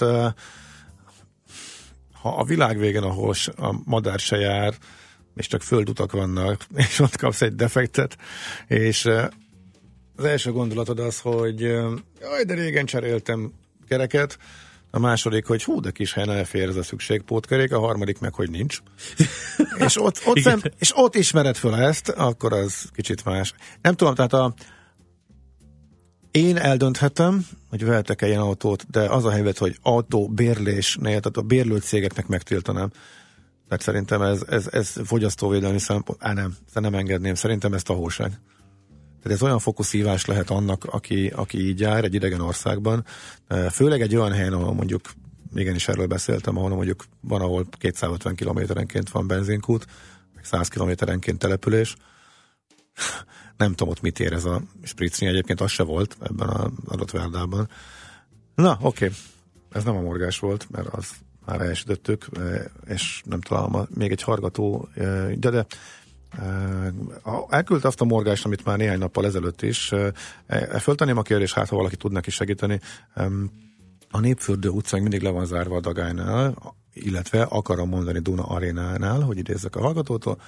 ha 2.23 2.29
a 2.29 2.43
világ 2.43 2.77
végén, 2.77 3.03
ahol 3.03 3.33
a 3.57 3.75
madár 3.85 4.19
se 4.19 4.37
jár, 4.37 4.73
és 5.35 5.47
csak 5.47 5.61
földutak 5.61 6.11
vannak, 6.11 6.65
és 6.87 6.99
ott 6.99 7.15
kapsz 7.15 7.41
egy 7.41 7.55
defektet, 7.55 8.17
és 8.67 9.05
az 10.15 10.25
első 10.25 10.51
gondolatod 10.51 10.99
az, 10.99 11.19
hogy 11.19 11.61
jaj, 11.61 12.43
de 12.45 12.53
régen 12.53 12.85
cseréltem 12.85 13.53
kereket, 13.87 14.37
a 14.95 14.99
második, 14.99 15.45
hogy 15.45 15.63
hú, 15.63 15.79
de 15.79 15.91
kis 15.91 16.13
helyen 16.13 16.29
elfér 16.29 16.67
ez 16.67 16.75
a 16.75 16.83
szükségpótkerék, 16.83 17.73
a 17.73 17.79
harmadik 17.79 18.19
meg, 18.19 18.33
hogy 18.33 18.49
nincs. 18.49 18.79
és, 19.85 20.01
ott, 20.01 20.21
ott 20.25 20.39
szem, 20.39 20.61
és 20.79 20.91
ott 20.95 21.15
ismered 21.15 21.55
föl 21.55 21.75
ezt, 21.75 22.09
akkor 22.09 22.53
az 22.53 22.89
kicsit 22.91 23.25
más. 23.25 23.53
Nem 23.81 23.95
tudom, 23.95 24.15
tehát 24.15 24.33
a, 24.33 24.53
én 26.31 26.57
eldönthetem, 26.57 27.45
hogy 27.69 27.85
vehetek-e 27.85 28.27
ilyen 28.27 28.39
autót, 28.39 28.89
de 28.89 28.99
az 28.99 29.25
a 29.25 29.31
helyzet, 29.31 29.57
hogy 29.57 29.77
autó 29.81 30.27
bérlésnél, 30.27 31.19
tehát 31.19 31.37
a 31.37 31.41
bérlő 31.41 31.77
cégeknek 31.77 32.27
megtiltanám. 32.27 32.91
Tehát 33.67 33.83
szerintem 33.83 34.21
ez, 34.21 34.41
ez, 34.49 34.67
ez 34.71 34.95
fogyasztóvédelmi 35.03 35.79
szempont, 35.79 36.23
á 36.23 36.33
nem, 36.33 36.55
nem 36.73 36.95
engedném, 36.95 37.35
szerintem 37.35 37.73
ez 37.73 37.83
tahóság. 37.83 38.39
Tehát 39.23 39.37
ez 39.37 39.43
olyan 39.43 39.59
fokú 39.59 39.83
szívás 39.83 40.25
lehet 40.25 40.49
annak, 40.49 40.83
aki, 40.85 41.27
aki 41.35 41.67
így 41.67 41.79
jár 41.79 42.03
egy 42.03 42.13
idegen 42.13 42.41
országban, 42.41 43.05
főleg 43.71 44.01
egy 44.01 44.15
olyan 44.15 44.31
helyen, 44.31 44.53
ahol 44.53 44.73
mondjuk, 44.73 45.11
igenis 45.55 45.87
erről 45.87 46.07
beszéltem, 46.07 46.57
ahol 46.57 46.69
mondjuk 46.69 47.03
van, 47.21 47.41
ahol 47.41 47.65
250 47.77 48.35
kilométerenként 48.35 49.09
van 49.09 49.27
benzinkút, 49.27 49.85
meg 50.35 50.45
100 50.45 50.67
kilométerenként 50.67 51.39
település. 51.39 51.95
Nem 53.57 53.69
tudom 53.69 53.89
ott 53.89 54.01
mit 54.01 54.19
ér 54.19 54.33
ez 54.33 54.45
a 54.45 54.61
spricni, 54.83 55.27
egyébként 55.27 55.61
az 55.61 55.71
se 55.71 55.83
volt 55.83 56.17
ebben 56.21 56.49
az 56.49 56.71
adott 56.85 57.11
Verdában. 57.11 57.69
Na, 58.55 58.77
oké. 58.81 59.05
Okay. 59.05 59.17
Ez 59.71 59.83
nem 59.83 59.95
a 59.95 60.01
morgás 60.01 60.39
volt, 60.39 60.67
mert 60.71 60.87
az 60.87 61.09
már 61.45 61.61
elsütöttük, 61.61 62.25
és 62.87 63.21
nem 63.25 63.41
találom 63.41 63.87
még 63.95 64.11
egy 64.11 64.21
hargató, 64.21 64.89
de, 65.35 65.49
de 65.49 65.65
Elküldte 67.49 67.87
azt 67.87 68.01
a 68.01 68.05
morgást, 68.05 68.45
amit 68.45 68.65
már 68.65 68.77
néhány 68.77 68.97
nappal 68.97 69.25
ezelőtt 69.25 69.61
is. 69.61 69.91
E, 70.45 70.79
föltenném 70.79 71.17
a 71.17 71.21
kérdést, 71.21 71.53
hát 71.53 71.69
ha 71.69 71.75
valaki 71.75 71.95
tud 71.95 72.11
neki 72.11 72.29
segíteni. 72.29 72.79
A 74.11 74.19
Népfürdő 74.19 74.69
utcán 74.69 75.01
mindig 75.01 75.21
le 75.21 75.29
van 75.29 75.45
zárva 75.45 75.75
a 75.75 75.79
Dagánynál, 75.79 76.75
illetve 76.93 77.41
akarom 77.41 77.89
mondani 77.89 78.19
Duna 78.19 78.43
Arénánál, 78.43 79.21
hogy 79.21 79.37
idézzek 79.37 79.75
a 79.75 79.81
hallgatótól. 79.81 80.41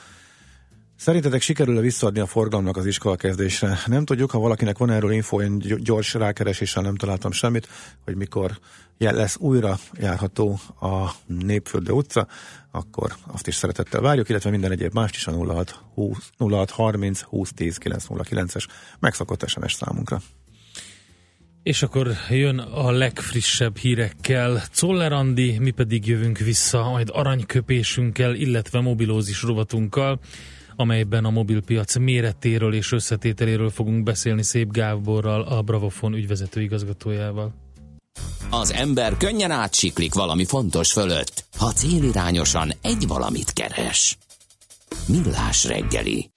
Szerintetek 0.98 1.42
sikerül-e 1.42 1.82
visszaadni 1.82 2.20
a 2.20 2.26
forgalomnak 2.26 2.78
az 2.78 2.86
iskola 2.86 3.16
kezdésre? 3.16 3.80
Nem 3.86 4.06
tudjuk, 4.06 4.32
ha 4.32 4.40
valakinek 4.40 4.78
van 4.78 4.90
erről 4.90 5.12
info, 5.12 5.42
én 5.42 5.58
gyors 5.58 6.14
rákereséssel 6.14 6.84
nem 6.84 6.96
találtam 6.96 7.32
semmit, 7.32 7.68
hogy 8.04 8.16
mikor 8.16 8.60
lesz 8.98 9.38
újra 9.38 9.78
járható 10.00 10.60
a 10.82 11.12
Népföldő 11.26 11.92
utca, 11.92 12.28
akkor 12.72 13.16
azt 13.28 13.48
is 13.48 13.56
szeretettel 13.56 14.02
várjuk, 14.02 14.30
illetve 14.30 14.50
minden 14.50 14.72
egyéb 14.72 14.94
mást 14.94 15.16
is 15.16 15.28
a 15.28 15.32
06, 15.32 15.80
20, 15.94 16.18
06 16.38 16.70
30 16.70 17.22
20 17.22 17.52
10 17.56 17.78
909-es 17.84 18.66
megszokott 19.00 19.48
SMS 19.48 19.74
számunkra. 19.74 20.22
És 21.64 21.84
akkor 21.84 22.12
jön 22.30 22.60
a 22.60 22.92
legfrissebb 22.92 23.78
hírekkel. 23.78 24.64
Czoller 24.72 25.12
Andi, 25.12 25.60
mi 25.60 25.72
pedig 25.72 26.08
jövünk 26.08 26.38
vissza 26.38 26.90
majd 26.90 27.10
aranyköpésünkkel, 27.14 28.36
illetve 28.36 28.80
mobilózis 28.80 29.42
rovatunkkal 29.42 30.20
amelyben 30.76 31.26
a 31.26 31.30
mobilpiac 31.30 31.96
méretéről 31.96 32.74
és 32.74 32.92
összetételéről 32.92 33.70
fogunk 33.70 34.04
beszélni 34.04 34.44
Szép 34.44 34.72
Gáborral, 34.72 35.42
a 35.42 35.62
Bravofon 35.62 36.14
ügyvezető 36.14 36.62
igazgatójával. 36.62 37.54
Az 38.50 38.72
ember 38.72 39.18
könnyen 39.18 39.52
átsiklik 39.52 40.14
valami 40.14 40.46
fontos 40.46 40.92
fölött, 40.92 41.46
ha 41.58 41.72
célirányosan 41.72 42.72
egy 42.82 43.08
valamit 43.08 43.54
keres. 43.54 44.18
Millás 45.08 45.66
reggeli. 45.66 46.30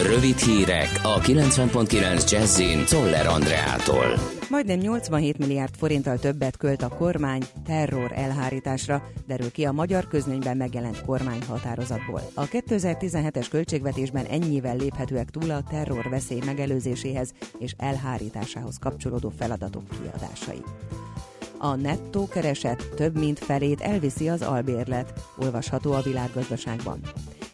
Rövid 0.00 0.38
hírek 0.38 1.00
a 1.02 1.20
90.9 1.20 2.30
Jazzin 2.30 2.84
Toller 2.84 3.26
Andreától. 3.26 4.06
Majdnem 4.50 4.78
87 4.78 5.38
milliárd 5.38 5.74
forinttal 5.76 6.18
többet 6.18 6.56
költ 6.56 6.82
a 6.82 6.88
kormány 6.88 7.42
terror 7.64 8.12
elhárításra, 8.14 9.02
derül 9.26 9.50
ki 9.50 9.64
a 9.64 9.72
magyar 9.72 10.08
közlönyben 10.08 10.56
megjelent 10.56 11.04
kormányhatározatból. 11.04 12.20
A 12.34 12.48
2017-es 12.48 13.46
költségvetésben 13.50 14.24
ennyivel 14.24 14.76
léphetőek 14.76 15.30
túl 15.30 15.50
a 15.50 15.62
terror 15.70 16.08
veszély 16.08 16.40
megelőzéséhez 16.44 17.32
és 17.58 17.74
elhárításához 17.78 18.78
kapcsolódó 18.78 19.32
feladatok 19.38 19.84
kiadásai. 19.88 20.62
A 21.58 21.74
nettó 21.74 22.28
kereset 22.28 22.88
több 22.96 23.18
mint 23.18 23.38
felét 23.38 23.80
elviszi 23.80 24.28
az 24.28 24.42
albérlet, 24.42 25.12
olvasható 25.36 25.92
a 25.92 26.02
világgazdaságban. 26.02 27.00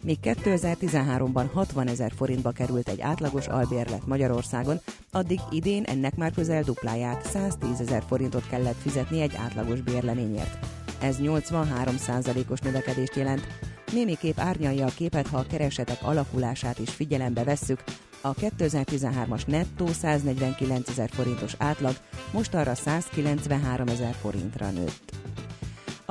Míg 0.02 0.18
2013-ban 0.22 1.48
60 1.52 1.88
ezer 1.88 2.12
forintba 2.16 2.50
került 2.50 2.88
egy 2.88 3.00
átlagos 3.00 3.46
albérlet 3.46 4.06
Magyarországon, 4.06 4.80
addig 5.10 5.40
idén 5.50 5.84
ennek 5.84 6.16
már 6.16 6.32
közel 6.32 6.62
dupláját, 6.62 7.26
110 7.26 7.80
ezer 7.80 8.02
forintot 8.08 8.48
kellett 8.48 8.80
fizetni 8.80 9.20
egy 9.20 9.36
átlagos 9.36 9.80
bérleményért. 9.80 10.66
Ez 11.00 11.16
83%-os 11.20 12.60
növekedést 12.60 13.16
jelent. 13.16 13.46
Némiképp 13.92 14.38
árnyalja 14.38 14.86
a 14.86 14.92
képet, 14.96 15.26
ha 15.26 15.38
a 15.38 15.46
keresetek 15.46 15.98
alakulását 16.02 16.78
is 16.78 16.90
figyelembe 16.90 17.44
vesszük, 17.44 17.82
a 18.20 18.34
2013-as 18.34 19.46
nettó 19.46 19.86
149 19.86 20.88
ezer 20.88 21.08
forintos 21.12 21.54
átlag 21.58 21.96
most 22.32 22.54
arra 22.54 22.74
193 22.74 23.88
ezer 23.88 24.14
forintra 24.14 24.70
nőtt. 24.70 25.12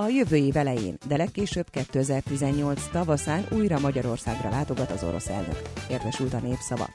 A 0.02 0.08
jövő 0.08 0.36
év 0.36 0.58
elején, 0.58 0.98
de 1.08 1.18
legkésőbb 1.18 1.70
2018 1.70 2.90
tavaszán 2.92 3.46
újra 3.52 3.80
Magyarországra 3.80 4.50
látogat 4.50 4.92
az 4.92 5.04
orosz 5.04 5.28
elnök. 5.28 5.62
Értesült 5.90 6.34
a 6.34 6.40
népszava. 6.40 6.90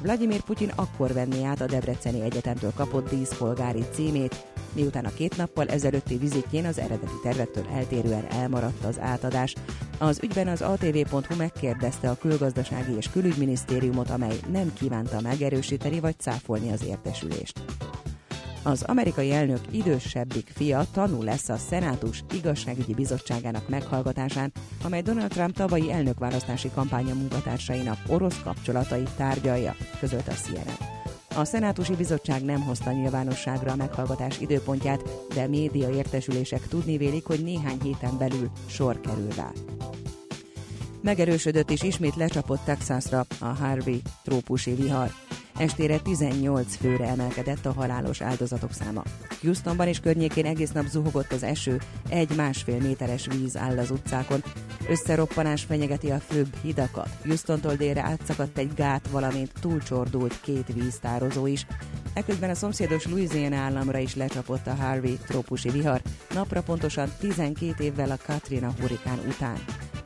Vladimir 0.00 0.42
Putyin 0.42 0.72
akkor 0.74 1.12
venné 1.12 1.44
át 1.44 1.60
a 1.60 1.66
Debreceni 1.66 2.20
Egyetemtől 2.20 2.72
kapott 2.76 3.10
díszpolgári 3.10 3.84
címét, 3.92 4.46
miután 4.72 5.04
a 5.04 5.14
két 5.14 5.36
nappal 5.36 5.68
ezelőtti 5.68 6.16
vizitjén 6.16 6.66
az 6.66 6.78
eredeti 6.78 7.20
tervettől 7.22 7.66
eltérően 7.72 8.26
elmaradt 8.30 8.84
az 8.84 8.98
átadás. 9.00 9.54
Az 9.98 10.20
ügyben 10.22 10.48
az 10.48 10.62
atv.hu 10.62 11.36
megkérdezte 11.36 12.10
a 12.10 12.18
külgazdasági 12.18 12.96
és 12.96 13.10
külügyminisztériumot, 13.10 14.10
amely 14.10 14.36
nem 14.50 14.72
kívánta 14.72 15.20
megerősíteni 15.20 16.00
vagy 16.00 16.18
cáfolni 16.18 16.72
az 16.72 16.84
értesülést. 16.84 17.62
Az 18.64 18.82
amerikai 18.82 19.32
elnök 19.32 19.60
idősebbik 19.70 20.50
fia 20.54 20.86
tanul 20.92 21.24
lesz 21.24 21.48
a 21.48 21.56
Szenátus 21.56 22.24
igazságügyi 22.34 22.94
bizottságának 22.94 23.68
meghallgatásán, 23.68 24.52
amely 24.84 25.02
Donald 25.02 25.30
Trump 25.30 25.54
tavalyi 25.54 25.92
elnökválasztási 25.92 26.70
kampánya 26.74 27.14
munkatársainak 27.14 27.98
orosz 28.08 28.42
kapcsolatait 28.42 29.10
tárgyalja, 29.16 29.76
közölte 30.00 30.32
a 30.32 30.34
CNN. 30.34 31.00
A 31.36 31.44
Szenátusi 31.44 31.94
Bizottság 31.94 32.44
nem 32.44 32.60
hozta 32.60 32.92
nyilvánosságra 32.92 33.72
a 33.72 33.76
meghallgatás 33.76 34.40
időpontját, 34.40 35.02
de 35.34 35.48
média 35.48 35.90
értesülések 35.90 36.68
tudni 36.68 36.96
vélik, 36.96 37.24
hogy 37.24 37.42
néhány 37.42 37.80
héten 37.82 38.18
belül 38.18 38.50
sor 38.66 39.00
kerül 39.00 39.28
rá. 39.36 39.50
Megerősödött 41.00 41.70
és 41.70 41.82
ismét 41.82 42.16
lecsapott 42.16 42.64
Texasra 42.64 43.24
a 43.40 43.44
Harvey 43.44 44.00
trópusi 44.24 44.74
vihar. 44.74 45.10
Estére 45.62 45.98
18 45.98 46.76
főre 46.76 47.04
emelkedett 47.04 47.66
a 47.66 47.72
halálos 47.72 48.20
áldozatok 48.20 48.72
száma. 48.72 49.02
Houstonban 49.40 49.88
és 49.88 50.00
környékén 50.00 50.44
egész 50.44 50.72
nap 50.72 50.86
zuhogott 50.86 51.32
az 51.32 51.42
eső, 51.42 51.80
egy-másfél 52.08 52.80
méteres 52.80 53.26
víz 53.26 53.56
áll 53.56 53.78
az 53.78 53.90
utcákon. 53.90 54.42
Összeroppanás 54.88 55.64
fenyegeti 55.64 56.10
a 56.10 56.18
főbb 56.18 56.54
hidakat. 56.62 57.08
Houstontól 57.24 57.74
délre 57.74 58.02
átszakadt 58.02 58.58
egy 58.58 58.74
gát, 58.74 59.08
valamint 59.08 59.52
túlcsordult 59.60 60.40
két 60.40 60.66
víztározó 60.74 61.46
is. 61.46 61.66
Eközben 62.14 62.50
a 62.50 62.54
szomszédos 62.54 63.06
Louisiana 63.06 63.56
államra 63.56 63.98
is 63.98 64.14
lecsapott 64.14 64.66
a 64.66 64.74
Harvey 64.74 65.18
trópusi 65.26 65.68
vihar, 65.68 66.00
napra 66.34 66.62
pontosan 66.62 67.08
12 67.18 67.84
évvel 67.84 68.10
a 68.10 68.18
Katrina 68.26 68.74
hurikán 68.80 69.18
után. 69.28 69.56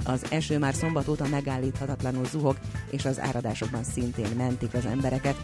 Az 0.07 0.27
eső 0.31 0.59
már 0.59 0.75
szombat 0.75 1.09
óta 1.09 1.29
megállíthatatlanul 1.29 2.25
zuhog, 2.25 2.59
és 2.91 3.05
az 3.05 3.21
áradásokban 3.21 3.85
szintén 3.85 4.31
mentik 4.37 4.75
az 4.75 4.87
embereket. 4.87 5.37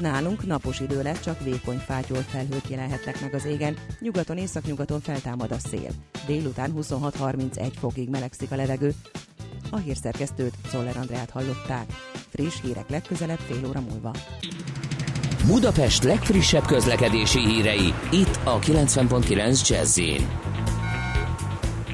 Nálunk 0.00 0.46
napos 0.46 0.80
idő 0.80 1.02
lesz, 1.02 1.20
csak 1.20 1.44
vékony 1.44 1.78
fátyol 1.78 2.22
felhők 2.22 2.68
jelenhetnek 2.68 3.20
meg 3.20 3.34
az 3.34 3.44
égen, 3.44 3.76
nyugaton 4.00 4.36
északnyugaton 4.36 5.00
feltámad 5.00 5.50
a 5.52 5.58
szél. 5.58 5.90
Délután 6.26 6.72
26-31 6.76 7.72
fokig 7.78 8.08
melegszik 8.08 8.50
a 8.50 8.56
levegő. 8.56 8.94
A 9.70 9.76
hírszerkesztőt, 9.76 10.54
Szoller 10.66 10.96
Andrát 10.96 11.30
hallották. 11.30 11.86
Friss 12.28 12.60
hírek 12.62 12.88
legközelebb 12.88 13.38
fél 13.38 13.68
óra 13.68 13.80
múlva. 13.80 14.10
Budapest 15.46 16.02
legfrissebb 16.02 16.66
közlekedési 16.66 17.38
hírei, 17.38 17.94
itt 18.10 18.38
a 18.44 18.58
90.9 18.58 19.68
jazz 19.68 20.00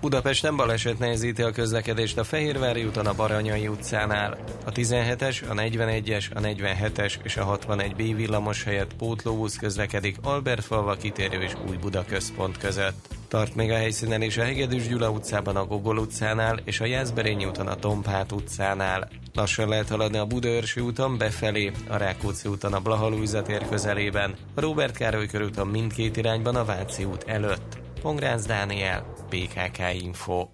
Budapesten 0.02 0.56
baleset 0.56 0.98
nehezíti 0.98 1.42
a 1.42 1.50
közlekedést 1.50 2.18
a 2.18 2.24
Fehérvári 2.24 2.84
úton 2.84 3.06
a 3.06 3.14
Baranyai 3.14 3.68
utcánál. 3.68 4.38
A 4.64 4.72
17-es, 4.72 5.48
a 5.48 5.54
41-es, 5.54 6.34
a 6.34 6.40
47-es 6.40 7.14
és 7.22 7.36
a 7.36 7.58
61B 7.58 8.12
villamos 8.16 8.64
helyett 8.64 8.94
pótlóbusz 8.94 9.56
közlekedik 9.56 10.16
Albertfalva 10.22 10.94
kitérő 10.94 11.42
és 11.42 11.52
Új 11.68 11.76
Buda 11.76 12.04
központ 12.04 12.58
között. 12.58 13.06
Tart 13.28 13.54
még 13.54 13.70
a 13.70 13.76
helyszínen 13.76 14.22
és 14.22 14.36
a 14.36 14.42
Hegedűs 14.42 14.88
Gyula 14.88 15.10
utcában 15.10 15.56
a 15.56 15.66
Gogol 15.66 15.98
utcánál 15.98 16.60
és 16.64 16.80
a 16.80 16.86
Jászberényi 16.86 17.44
úton 17.44 17.66
a 17.66 17.74
Tompát 17.76 18.32
utcánál. 18.32 19.08
Lassan 19.34 19.68
lehet 19.68 19.88
haladni 19.88 20.18
a 20.18 20.26
Budaörsi 20.26 20.80
úton 20.80 21.18
befelé, 21.18 21.72
a 21.88 21.96
Rákóczi 21.96 22.48
úton 22.48 22.72
a 22.72 22.80
Blahalújza 22.80 23.42
tér 23.42 23.68
közelében, 23.68 24.34
a 24.54 24.60
Robert 24.60 24.96
Károly 24.96 25.26
körúton 25.26 25.66
mindkét 25.66 26.16
irányban 26.16 26.56
a 26.56 26.64
Váci 26.64 27.04
út 27.04 27.24
előtt. 27.26 27.80
Pongrácz 28.02 28.46
Dániel, 28.46 29.04
PKK 29.28 29.78
Info. 30.02 30.48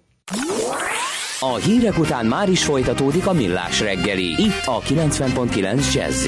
A 1.39 1.55
hírek 1.55 1.97
után 1.97 2.25
már 2.25 2.49
is 2.49 2.63
folytatódik 2.63 3.27
a 3.27 3.33
millás 3.33 3.79
reggeli. 3.79 4.43
Itt 4.43 4.65
a 4.65 4.79
90.9 4.79 5.93
jazz 5.93 6.25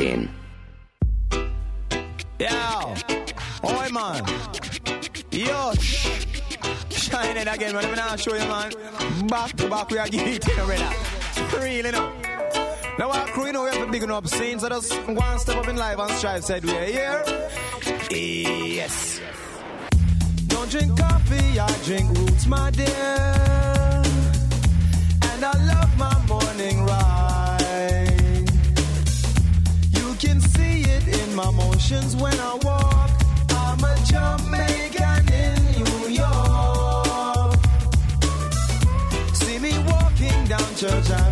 Yo, 2.37 2.91
oi 3.61 3.91
man, 3.91 4.23
yo, 5.29 5.71
shine 6.89 7.39
it 7.41 7.47
again, 7.47 7.73
man. 7.73 7.83
Me 7.83 7.95
now 7.95 8.15
show 8.15 8.35
you, 8.35 8.47
man. 8.47 8.71
Back 9.27 9.51
to 9.55 9.67
back, 9.67 9.89
we 9.89 9.99
are 9.99 10.09
getting 10.09 10.33
it, 10.33 10.47
you 10.47 10.55
know, 10.55 10.67
Real, 11.59 11.85
you 11.85 11.91
know. 11.91 12.11
Now 12.97 13.11
our 13.11 13.27
crew, 13.27 13.45
you 13.45 13.51
know, 13.51 13.63
we 13.63 13.69
have 13.69 13.85
to 13.85 13.91
big 13.91 14.09
up 14.09 14.27
scenes, 14.27 14.61
so 14.61 14.69
just 14.69 14.93
one 15.07 15.39
step 15.39 15.57
up 15.57 15.67
in 15.67 15.75
life 15.75 15.99
and 15.99 16.11
strive, 16.11 16.43
said 16.43 16.63
we 16.63 16.71
are 16.71 16.85
here. 16.85 17.23
Yes. 18.09 19.21
Don't 20.61 20.69
drink 20.69 20.95
coffee, 20.95 21.59
I 21.59 21.67
drink 21.85 22.07
roots, 22.19 22.45
my 22.45 22.69
dear. 22.69 22.85
And 25.23 25.43
I 25.43 25.53
love 25.65 25.97
my 25.97 26.15
morning 26.27 26.85
ride. 26.85 28.47
You 29.97 30.13
can 30.19 30.39
see 30.39 30.83
it 30.83 31.07
in 31.07 31.33
my 31.33 31.49
motions 31.49 32.15
when 32.15 32.39
I 32.39 32.53
walk. 32.61 33.09
I'm 33.49 33.83
a 33.83 33.95
Jamaican 34.05 35.33
in 35.33 35.55
New 35.81 36.09
York. 36.09 37.57
See 39.33 39.57
me 39.57 39.79
walking 39.79 40.45
down 40.45 40.75
Church 40.75 41.09
Avenue. 41.09 41.30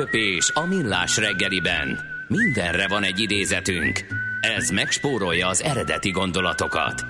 Aranyköpés 0.00 0.50
a 0.54 0.66
millás 0.66 1.16
reggeliben. 1.16 2.00
Mindenre 2.28 2.88
van 2.88 3.02
egy 3.02 3.20
idézetünk. 3.20 4.06
Ez 4.40 4.70
megspórolja 4.70 5.48
az 5.48 5.62
eredeti 5.62 6.10
gondolatokat. 6.10 7.04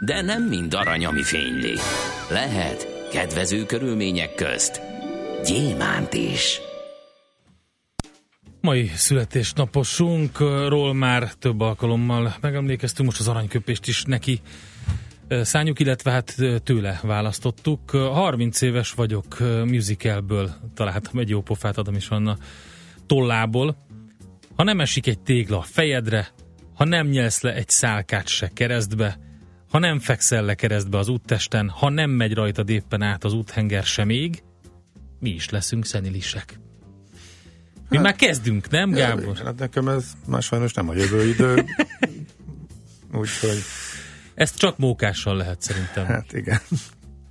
De 0.00 0.22
nem 0.22 0.42
mind 0.42 0.74
arany, 0.74 1.04
ami 1.04 1.22
fényli. 1.22 1.74
Lehet 2.30 3.08
kedvező 3.12 3.64
körülmények 3.64 4.34
közt 4.34 4.80
gyémánt 5.44 6.14
is. 6.14 6.60
Mai 8.60 8.90
születésnaposunkról 8.94 10.94
már 10.94 11.34
több 11.34 11.60
alkalommal 11.60 12.34
megemlékeztünk, 12.40 13.08
most 13.08 13.20
az 13.20 13.28
aranyköpést 13.28 13.88
is 13.88 14.02
neki 14.02 14.40
ö, 15.28 15.42
szánjuk, 15.42 15.80
illetve 15.80 16.10
hát 16.10 16.36
tőle 16.62 17.00
választottuk. 17.02 17.90
30 17.90 18.60
éves 18.60 18.92
vagyok, 18.92 19.38
musicalből 19.64 20.50
találtam 20.74 21.18
egy 21.18 21.28
jó 21.28 21.40
pofát 21.40 21.78
Adam 21.78 21.94
is 21.94 22.08
Anna 22.08 22.36
tollából. 23.06 23.76
Ha 24.56 24.62
nem 24.62 24.80
esik 24.80 25.06
egy 25.06 25.20
tégla 25.20 25.58
a 25.58 25.62
fejedre, 25.62 26.28
ha 26.74 26.84
nem 26.84 27.06
nyelsz 27.06 27.40
le 27.40 27.54
egy 27.54 27.68
szálkát 27.68 28.26
se 28.26 28.48
keresztbe, 28.48 29.18
ha 29.70 29.78
nem 29.78 29.98
fekszel 29.98 30.44
le 30.44 30.54
keresztbe 30.54 30.98
az 30.98 31.08
úttesten, 31.08 31.68
ha 31.68 31.88
nem 31.88 32.10
megy 32.10 32.34
rajtad 32.34 32.68
éppen 32.68 33.02
át 33.02 33.24
az 33.24 33.32
úthenger 33.32 33.84
se 33.84 34.04
még, 34.04 34.42
mi 35.20 35.30
is 35.30 35.50
leszünk 35.50 35.86
szenilisek. 35.86 36.60
Mi 37.88 37.96
Hát- 37.96 38.04
már 38.04 38.16
kezdünk, 38.16 38.70
nem, 38.70 38.90
Gábor? 38.90 39.36
Hát 39.36 39.58
nekem 39.58 39.88
ez 39.88 40.12
már 40.26 40.42
sajnos 40.42 40.72
nem 40.72 40.88
a 40.88 40.94
jövő 40.94 41.28
idő. 41.28 41.54
Úgyhogy, 43.20 43.58
Ezt 44.36 44.56
csak 44.56 44.78
mókással 44.78 45.36
lehet 45.36 45.62
szerintem. 45.62 46.04
hát 46.04 46.32
igen. 46.32 46.58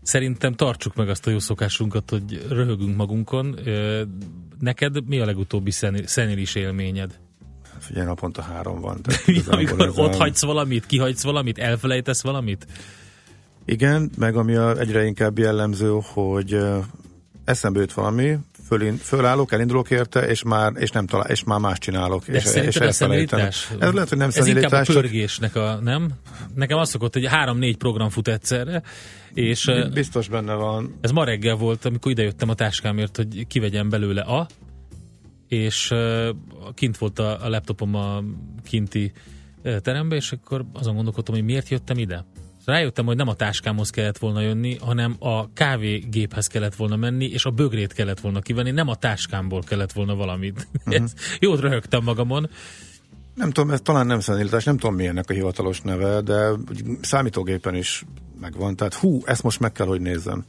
Szerintem 0.01 0.53
tartsuk 0.53 0.95
meg 0.95 1.09
azt 1.09 1.27
a 1.27 1.29
jó 1.29 1.39
szokásunkat, 1.39 2.09
hogy 2.09 2.45
röhögünk 2.49 2.95
magunkon. 2.95 3.59
Neked 4.59 5.07
mi 5.07 5.19
a 5.19 5.25
legutóbbi 5.25 5.71
szeni- 5.71 6.07
szenilis 6.07 6.55
élményed? 6.55 7.19
Figyelj, 7.79 8.05
naponta 8.05 8.41
három 8.41 8.81
van. 8.81 9.01
amikor 9.47 9.87
ez 9.87 9.97
ott 9.97 10.15
hagysz 10.15 10.41
valamit, 10.43 10.85
kihagysz 10.85 11.23
valamit, 11.23 11.57
elfelejtesz 11.57 12.21
valamit? 12.21 12.67
Igen, 13.65 14.11
meg 14.17 14.35
ami 14.35 14.55
a, 14.55 14.79
egyre 14.79 15.05
inkább 15.05 15.37
jellemző, 15.37 15.99
hogy 16.13 16.57
eszembe 17.43 17.79
jut 17.79 17.93
valami, 17.93 18.37
fölin, 18.65 18.97
fölállok, 18.97 19.51
elindulok 19.51 19.91
érte, 19.91 20.27
és 20.27 20.43
már, 20.43 20.71
és 20.75 20.89
nem 20.89 21.05
talál, 21.05 21.29
és 21.29 21.43
már 21.43 21.59
más 21.59 21.77
csinálok. 21.77 22.25
De 22.25 22.37
és, 22.37 22.55
és 22.55 22.77
szenilitás? 22.89 23.71
Ez 23.79 23.93
lehet, 23.93 24.09
hogy 24.09 24.17
nem 24.17 24.29
Ez 24.33 24.47
inkább 24.47 24.71
a 24.71 24.93
pörgésnek 24.93 25.55
a, 25.55 25.79
nem? 25.81 26.09
Nekem 26.55 26.77
az 26.77 26.89
szokott, 26.89 27.13
hogy 27.13 27.25
három-négy 27.25 27.77
program 27.77 28.09
fut 28.09 28.27
egyszerre, 28.27 28.81
és 29.33 29.71
biztos 29.93 30.27
benne 30.27 30.53
van. 30.53 30.97
Ez 31.01 31.11
ma 31.11 31.23
reggel 31.23 31.55
volt, 31.55 31.85
amikor 31.85 32.11
idejöttem 32.11 32.49
a 32.49 32.53
táskámért, 32.53 33.15
hogy 33.15 33.47
kivegyem 33.47 33.89
belőle 33.89 34.21
a, 34.21 34.47
és 35.47 35.91
kint 36.73 36.97
volt 36.97 37.19
a, 37.19 37.45
a 37.45 37.49
laptopom 37.49 37.95
a 37.95 38.23
kinti 38.63 39.11
uh, 39.63 39.77
terembe, 39.77 40.15
és 40.15 40.31
akkor 40.31 40.65
azon 40.73 40.95
gondolkodtam, 40.95 41.35
hogy 41.35 41.43
miért 41.43 41.69
jöttem 41.69 41.97
ide. 41.97 42.25
Rájöttem, 42.65 43.05
hogy 43.05 43.15
nem 43.15 43.27
a 43.27 43.33
táskámhoz 43.33 43.89
kellett 43.89 44.17
volna 44.17 44.41
jönni, 44.41 44.77
hanem 44.77 45.15
a 45.19 45.53
kávégéphez 45.53 46.47
kellett 46.47 46.75
volna 46.75 46.95
menni, 46.95 47.25
és 47.25 47.45
a 47.45 47.49
bögrét 47.49 47.93
kellett 47.93 48.19
volna 48.19 48.39
kivenni, 48.39 48.71
nem 48.71 48.87
a 48.87 48.95
táskámból 48.95 49.61
kellett 49.61 49.91
volna 49.91 50.15
valamit. 50.15 50.67
Uh-huh. 50.85 51.09
Jót 51.39 51.59
röhögtem 51.59 52.03
magamon. 52.03 52.49
Nem 53.35 53.51
tudom, 53.51 53.69
ez 53.69 53.81
talán 53.81 54.05
nem 54.05 54.19
szenilitás, 54.19 54.63
nem 54.63 54.77
tudom 54.77 54.95
mi 54.95 55.07
ennek 55.07 55.29
a 55.29 55.33
hivatalos 55.33 55.81
neve, 55.81 56.21
de 56.21 56.49
számítógépen 57.01 57.75
is 57.75 58.05
megvan. 58.39 58.75
Tehát 58.75 58.93
hú, 58.93 59.21
ezt 59.25 59.43
most 59.43 59.59
meg 59.59 59.71
kell, 59.71 59.85
hogy 59.85 60.01
nézzem. 60.01 60.45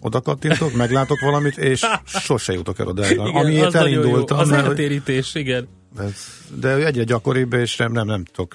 Oda 0.00 0.20
kattintok, 0.20 0.74
meglátok 0.84 1.20
valamit, 1.20 1.56
és 1.56 1.86
sose 2.04 2.52
jutok 2.52 2.78
el 2.78 2.86
oda. 2.86 3.10
Igen, 3.10 3.26
Amiért 3.26 3.74
elindultam. 3.74 4.38
Az 4.38 4.50
eltérítés, 4.50 5.34
igen. 5.34 5.68
ez, 5.98 6.14
de 6.60 6.74
egyre 6.86 7.04
gyakoribb, 7.04 7.52
és 7.52 7.76
nem, 7.76 7.92
nem, 7.92 8.06
nem 8.06 8.24
tudok, 8.24 8.54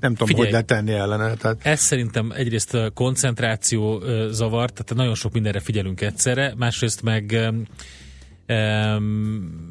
nem 0.00 0.12
tudom, 0.12 0.28
Figyelj. 0.28 0.44
hogy 0.44 0.52
letenni 0.52 0.92
ellene. 0.92 1.34
Tehát 1.34 1.58
Ez 1.62 1.80
szerintem 1.80 2.30
egyrészt 2.34 2.76
koncentráció 2.94 4.02
ö, 4.02 4.28
zavar, 4.30 4.70
tehát 4.70 4.94
nagyon 4.94 5.14
sok 5.14 5.32
mindenre 5.32 5.60
figyelünk 5.60 6.00
egyszerre, 6.00 6.54
másrészt 6.56 7.02
meg 7.02 7.38
um, 8.48 9.69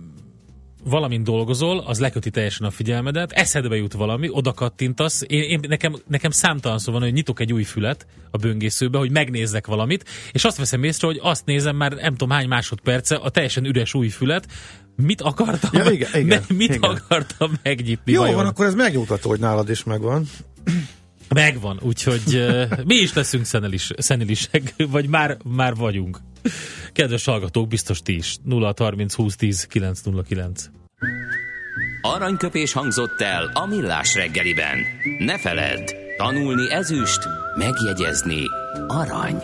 valamint 0.83 1.23
dolgozol, 1.23 1.79
az 1.79 1.99
leköti 1.99 2.29
teljesen 2.29 2.67
a 2.67 2.71
figyelmedet, 2.71 3.31
eszedbe 3.31 3.75
jut 3.75 3.93
valami, 3.93 4.29
oda 4.31 4.53
kattintasz, 4.53 5.23
én, 5.27 5.41
én, 5.41 5.59
nekem, 5.67 5.95
nekem 6.07 6.31
számtalan 6.31 6.79
szó 6.79 6.91
van, 6.91 7.01
hogy 7.01 7.13
nyitok 7.13 7.39
egy 7.39 7.53
új 7.53 7.63
fület 7.63 8.05
a 8.31 8.37
böngészőbe, 8.37 8.97
hogy 8.97 9.11
megnézzek 9.11 9.67
valamit, 9.67 10.05
és 10.31 10.43
azt 10.43 10.57
veszem 10.57 10.83
észre, 10.83 11.07
hogy 11.07 11.19
azt 11.21 11.45
nézem 11.45 11.75
már 11.75 11.91
nem 11.91 12.11
tudom 12.11 12.29
hány 12.29 12.47
másodperce, 12.47 13.15
a 13.15 13.29
teljesen 13.29 13.65
üres 13.65 13.93
új 13.93 14.07
fület, 14.07 14.47
mit 14.95 15.21
akartam, 15.21 15.69
Ja, 15.73 15.91
igen, 15.91 16.09
igen, 16.13 16.43
mit 16.57 16.73
igen. 16.73 16.89
akartam 16.89 17.51
megnyitni 17.63 18.11
Jó 18.11 18.19
vajon? 18.19 18.35
van, 18.35 18.45
akkor 18.45 18.65
ez 18.65 18.75
megnyugtató, 18.75 19.29
hogy 19.29 19.39
nálad 19.39 19.69
is 19.69 19.83
megvan. 19.83 20.25
Megvan, 21.33 21.79
úgyhogy 21.81 22.21
uh, 22.25 22.85
mi 22.85 22.95
is 22.95 23.13
leszünk 23.13 23.45
szenelis, 23.45 23.91
szenilisek, 23.97 24.73
vagy 24.89 25.07
már, 25.07 25.37
már 25.43 25.75
vagyunk. 25.75 26.19
Kedves 26.93 27.25
hallgatók, 27.25 27.67
biztos 27.67 28.02
ti 28.02 28.15
is. 28.15 28.38
0 28.43 28.73
30 28.73 29.13
20 29.13 29.36
10 29.36 29.65
909. 29.65 30.69
Aranyköpés 32.02 32.73
hangzott 32.73 33.21
el 33.21 33.52
a 33.54 33.65
millás 33.65 34.15
reggeliben. 34.15 34.78
Ne 35.19 35.39
feledd, 35.39 35.95
tanulni 36.17 36.71
ezüst, 36.71 37.28
megjegyezni 37.58 38.43
arany. 38.88 39.43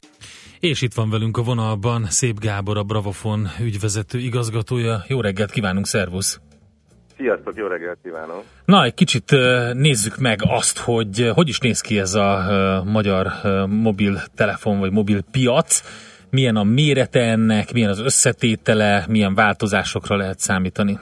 És 0.61 0.81
itt 0.81 0.93
van 0.93 1.09
velünk 1.09 1.37
a 1.37 1.41
vonalban 1.41 2.05
Szép 2.05 2.39
Gábor, 2.39 2.77
a 2.77 2.83
Bravofon 2.83 3.47
ügyvezető 3.61 4.17
igazgatója. 4.17 5.03
Jó 5.07 5.21
reggelt 5.21 5.51
kívánunk, 5.51 5.85
szervusz! 5.85 6.41
Sziasztok, 7.17 7.55
jó 7.55 7.67
reggelt 7.67 7.97
kívánok! 8.03 8.43
Na, 8.65 8.83
egy 8.83 8.93
kicsit 8.93 9.31
nézzük 9.73 10.17
meg 10.17 10.39
azt, 10.43 10.77
hogy 10.77 11.31
hogy 11.33 11.47
is 11.47 11.59
néz 11.59 11.81
ki 11.81 11.99
ez 11.99 12.13
a 12.13 12.83
magyar 12.85 13.27
mobiltelefon 13.67 14.79
vagy 14.79 14.91
mobilpiac. 14.91 15.81
Milyen 16.29 16.55
a 16.55 16.63
mérete 16.63 17.19
ennek, 17.19 17.73
milyen 17.73 17.89
az 17.89 17.99
összetétele, 17.99 19.05
milyen 19.09 19.35
változásokra 19.35 20.15
lehet 20.15 20.39
számítani? 20.39 20.99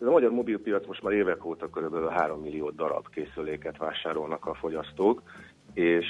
Ez 0.00 0.06
a 0.06 0.10
magyar 0.10 0.30
mobilpiac 0.30 0.86
most 0.86 1.02
már 1.02 1.12
évek 1.12 1.44
óta 1.44 1.66
kb. 1.66 2.10
3 2.10 2.40
millió 2.40 2.70
darab 2.70 3.08
készüléket 3.14 3.76
vásárolnak 3.78 4.46
a 4.46 4.54
fogyasztók, 4.54 5.22
és 5.74 6.06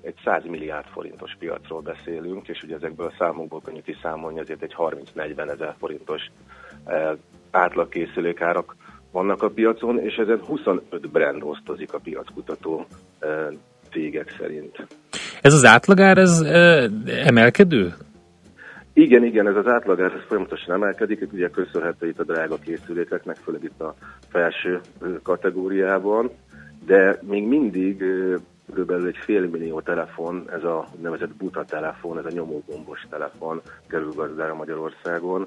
egy 0.00 0.14
100 0.24 0.44
milliárd 0.44 0.86
forintos 0.86 1.36
piacról 1.38 1.80
beszélünk, 1.80 2.48
és 2.48 2.62
ugye 2.62 2.74
ezekből 2.74 3.06
a 3.06 3.14
számokból 3.18 3.60
könnyű 3.64 3.80
kiszámolni, 3.80 4.40
azért 4.40 4.62
egy 4.62 4.74
30-40 4.78 5.50
ezer 5.50 5.74
forintos 5.78 6.30
átlagkészülékárak 7.50 8.76
vannak 9.12 9.42
a 9.42 9.50
piacon, 9.50 9.98
és 9.98 10.14
ezen 10.14 10.40
25 10.44 11.10
brand 11.10 11.42
osztozik 11.42 11.92
a 11.92 11.98
piackutató 11.98 12.86
cégek 13.90 14.34
szerint. 14.38 14.86
Ez 15.42 15.54
az 15.54 15.64
átlagár, 15.64 16.18
ez 16.18 16.40
emelkedő? 17.24 17.94
Igen, 18.92 19.24
igen, 19.24 19.46
ez 19.46 19.56
az 19.56 19.66
átlagár 19.66 20.12
ez 20.12 20.26
folyamatosan 20.26 20.74
emelkedik, 20.74 21.32
ugye 21.32 21.48
köszönhető 21.48 22.08
itt 22.08 22.18
a 22.18 22.24
drága 22.24 22.56
készülékeknek, 22.56 23.36
főleg 23.36 23.64
itt 23.64 23.80
a 23.80 23.94
felső 24.28 24.80
kategóriában, 25.22 26.30
de 26.86 27.18
még 27.22 27.46
mindig 27.46 28.04
körülbelül 28.70 29.06
egy 29.06 29.18
fél 29.24 29.48
millió 29.48 29.80
telefon, 29.80 30.44
ez 30.52 30.64
a 30.64 30.86
nevezett 31.02 31.34
buta 31.34 31.64
telefon, 31.64 32.18
ez 32.18 32.24
a 32.24 32.30
nyomógombos 32.30 33.06
telefon 33.10 33.60
kerül 33.88 34.12
gazdára 34.16 34.54
Magyarországon. 34.54 35.46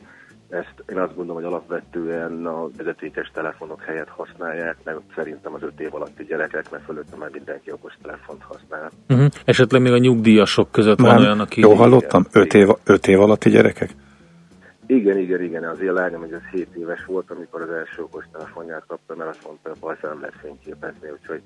Ezt 0.50 0.84
én 0.90 0.98
azt 0.98 1.16
gondolom, 1.16 1.42
hogy 1.42 1.52
alapvetően 1.52 2.46
a 2.46 2.68
vezetékes 2.78 3.32
telefonok 3.34 3.82
helyett 3.82 4.10
használják, 4.10 4.78
meg 4.84 4.96
szerintem 5.16 5.54
az 5.54 5.62
öt 5.64 5.80
év 5.80 5.96
alatti 5.96 6.24
gyerekek, 6.24 6.72
mert 6.72 6.84
fölötte 6.84 7.16
már 7.18 7.30
mindenki 7.32 7.72
okos 7.72 7.94
telefont 8.02 8.42
használ. 8.44 8.92
Uh-huh. 9.10 9.28
Esetleg 9.46 9.82
még 9.82 9.92
a 9.92 9.98
nyugdíjasok 9.98 10.72
között 10.72 11.00
van 11.00 11.10
Már 11.10 11.20
olyan, 11.20 11.40
aki... 11.40 11.62
Jó 11.62 11.74
hallottam? 11.74 12.26
5 12.32 12.54
év, 12.54 12.68
öt 12.84 13.08
év 13.08 13.22
alatti 13.22 13.50
gyerekek? 13.50 13.90
Igen, 14.94 15.18
igen, 15.18 15.42
igen, 15.42 15.64
az 15.64 15.82
én 15.82 15.94
lányom, 15.94 16.20
hogy 16.22 16.34
ez 16.34 16.50
7 16.52 16.68
éves 16.80 17.06
volt, 17.06 17.32
amikor 17.32 17.62
az 17.62 17.70
első 17.70 18.02
okos 18.02 18.26
telefonját 18.32 18.84
kapta, 18.88 19.16
mert 19.16 19.30
azt 19.30 19.46
mondta, 19.46 19.72
hogy 19.80 19.98
a 20.02 20.08
nem 20.08 20.20
lehet 20.20 20.36
fényképezni, 20.42 21.10
úgyhogy 21.20 21.42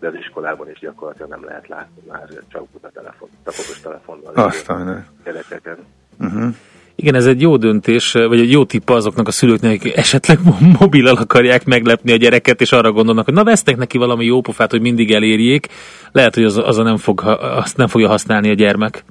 de 0.00 0.08
az 0.08 0.14
iskolában 0.14 0.70
is 0.70 0.78
gyakorlatilag 0.78 1.30
nem 1.30 1.44
lehet 1.44 1.68
látni 1.68 2.02
már 2.08 2.28
csak 2.48 2.62
a 2.80 2.90
telefon, 2.92 3.28
csak 3.44 3.54
okos 3.54 3.80
telefonnal 3.80 4.32
Aztán, 4.34 5.06
gyerekeken. 5.24 5.76
Uh-huh. 6.18 6.54
Igen, 6.94 7.14
ez 7.14 7.26
egy 7.26 7.40
jó 7.40 7.56
döntés, 7.56 8.12
vagy 8.12 8.40
egy 8.40 8.50
jó 8.50 8.64
tipp 8.64 8.88
azoknak 8.88 9.28
a 9.28 9.30
szülőknek, 9.30 9.74
akik 9.74 9.96
esetleg 9.96 10.38
mobilal 10.80 11.16
akarják 11.16 11.64
meglepni 11.64 12.12
a 12.12 12.16
gyereket, 12.16 12.60
és 12.60 12.72
arra 12.72 12.92
gondolnak, 12.92 13.24
hogy 13.24 13.34
na 13.34 13.44
vesznek 13.44 13.76
neki 13.76 13.98
valami 13.98 14.24
jó 14.24 14.40
pofát, 14.40 14.70
hogy 14.70 14.80
mindig 14.80 15.12
elérjék. 15.12 15.66
Lehet, 16.12 16.34
hogy 16.34 16.44
az, 16.44 16.56
az 16.56 16.78
a 16.78 16.82
nem 16.82 16.96
fog, 16.96 17.20
azt 17.40 17.76
nem 17.76 17.86
fogja 17.86 18.08
használni 18.08 18.50
a 18.50 18.54
gyermek. 18.54 19.04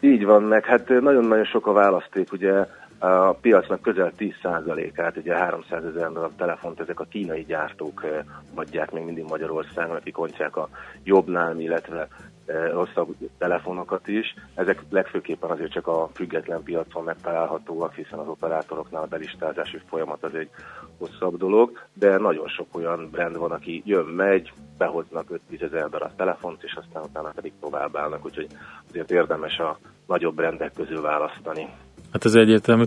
Így 0.00 0.24
van, 0.24 0.42
meg 0.42 0.64
hát 0.64 0.88
nagyon-nagyon 0.88 1.44
sok 1.44 1.66
a 1.66 1.72
választék, 1.72 2.32
ugye 2.32 2.66
a 3.00 3.32
piacnak 3.32 3.80
közel 3.80 4.12
10%-át, 4.18 5.16
ugye 5.16 5.34
300 5.34 5.84
ezer 5.84 6.12
darab 6.12 6.36
telefont 6.36 6.80
ezek 6.80 7.00
a 7.00 7.04
kínai 7.04 7.44
gyártók 7.44 8.04
eh, 8.04 8.24
adják 8.54 8.90
még 8.90 9.04
mindig 9.04 9.24
Magyarországon, 9.28 9.96
akik 9.96 10.18
ontják 10.18 10.56
a 10.56 10.68
jobbnál, 11.02 11.60
illetve 11.60 12.08
eh, 12.46 12.70
rosszabb 12.72 13.16
telefonokat 13.38 14.08
is. 14.08 14.34
Ezek 14.54 14.82
legfőképpen 14.90 15.50
azért 15.50 15.72
csak 15.72 15.86
a 15.86 16.10
független 16.14 16.62
piacon 16.62 17.04
megtalálhatóak, 17.04 17.94
hiszen 17.94 18.18
az 18.18 18.28
operátoroknál 18.28 19.02
a 19.02 19.06
belistázási 19.06 19.80
folyamat 19.88 20.22
az 20.22 20.34
egy 20.34 20.50
hosszabb 20.98 21.36
dolog, 21.36 21.78
de 21.92 22.18
nagyon 22.18 22.48
sok 22.48 22.66
olyan 22.72 23.08
brand 23.10 23.36
van, 23.36 23.50
aki 23.50 23.82
jön, 23.84 24.06
megy, 24.06 24.52
behoznak 24.78 25.40
5-10 25.50 25.62
ezer 25.62 25.88
darab 25.88 26.16
telefont, 26.16 26.62
és 26.62 26.74
aztán 26.74 27.02
utána 27.02 27.32
pedig 27.34 27.52
továbbállnak, 27.60 28.24
úgyhogy 28.24 28.46
azért 28.88 29.10
érdemes 29.10 29.58
a 29.58 29.78
nagyobb 30.06 30.34
brendek 30.34 30.72
közül 30.72 31.00
választani. 31.00 31.68
Hát 32.12 32.24
ez 32.24 32.34
egyértelmű. 32.34 32.82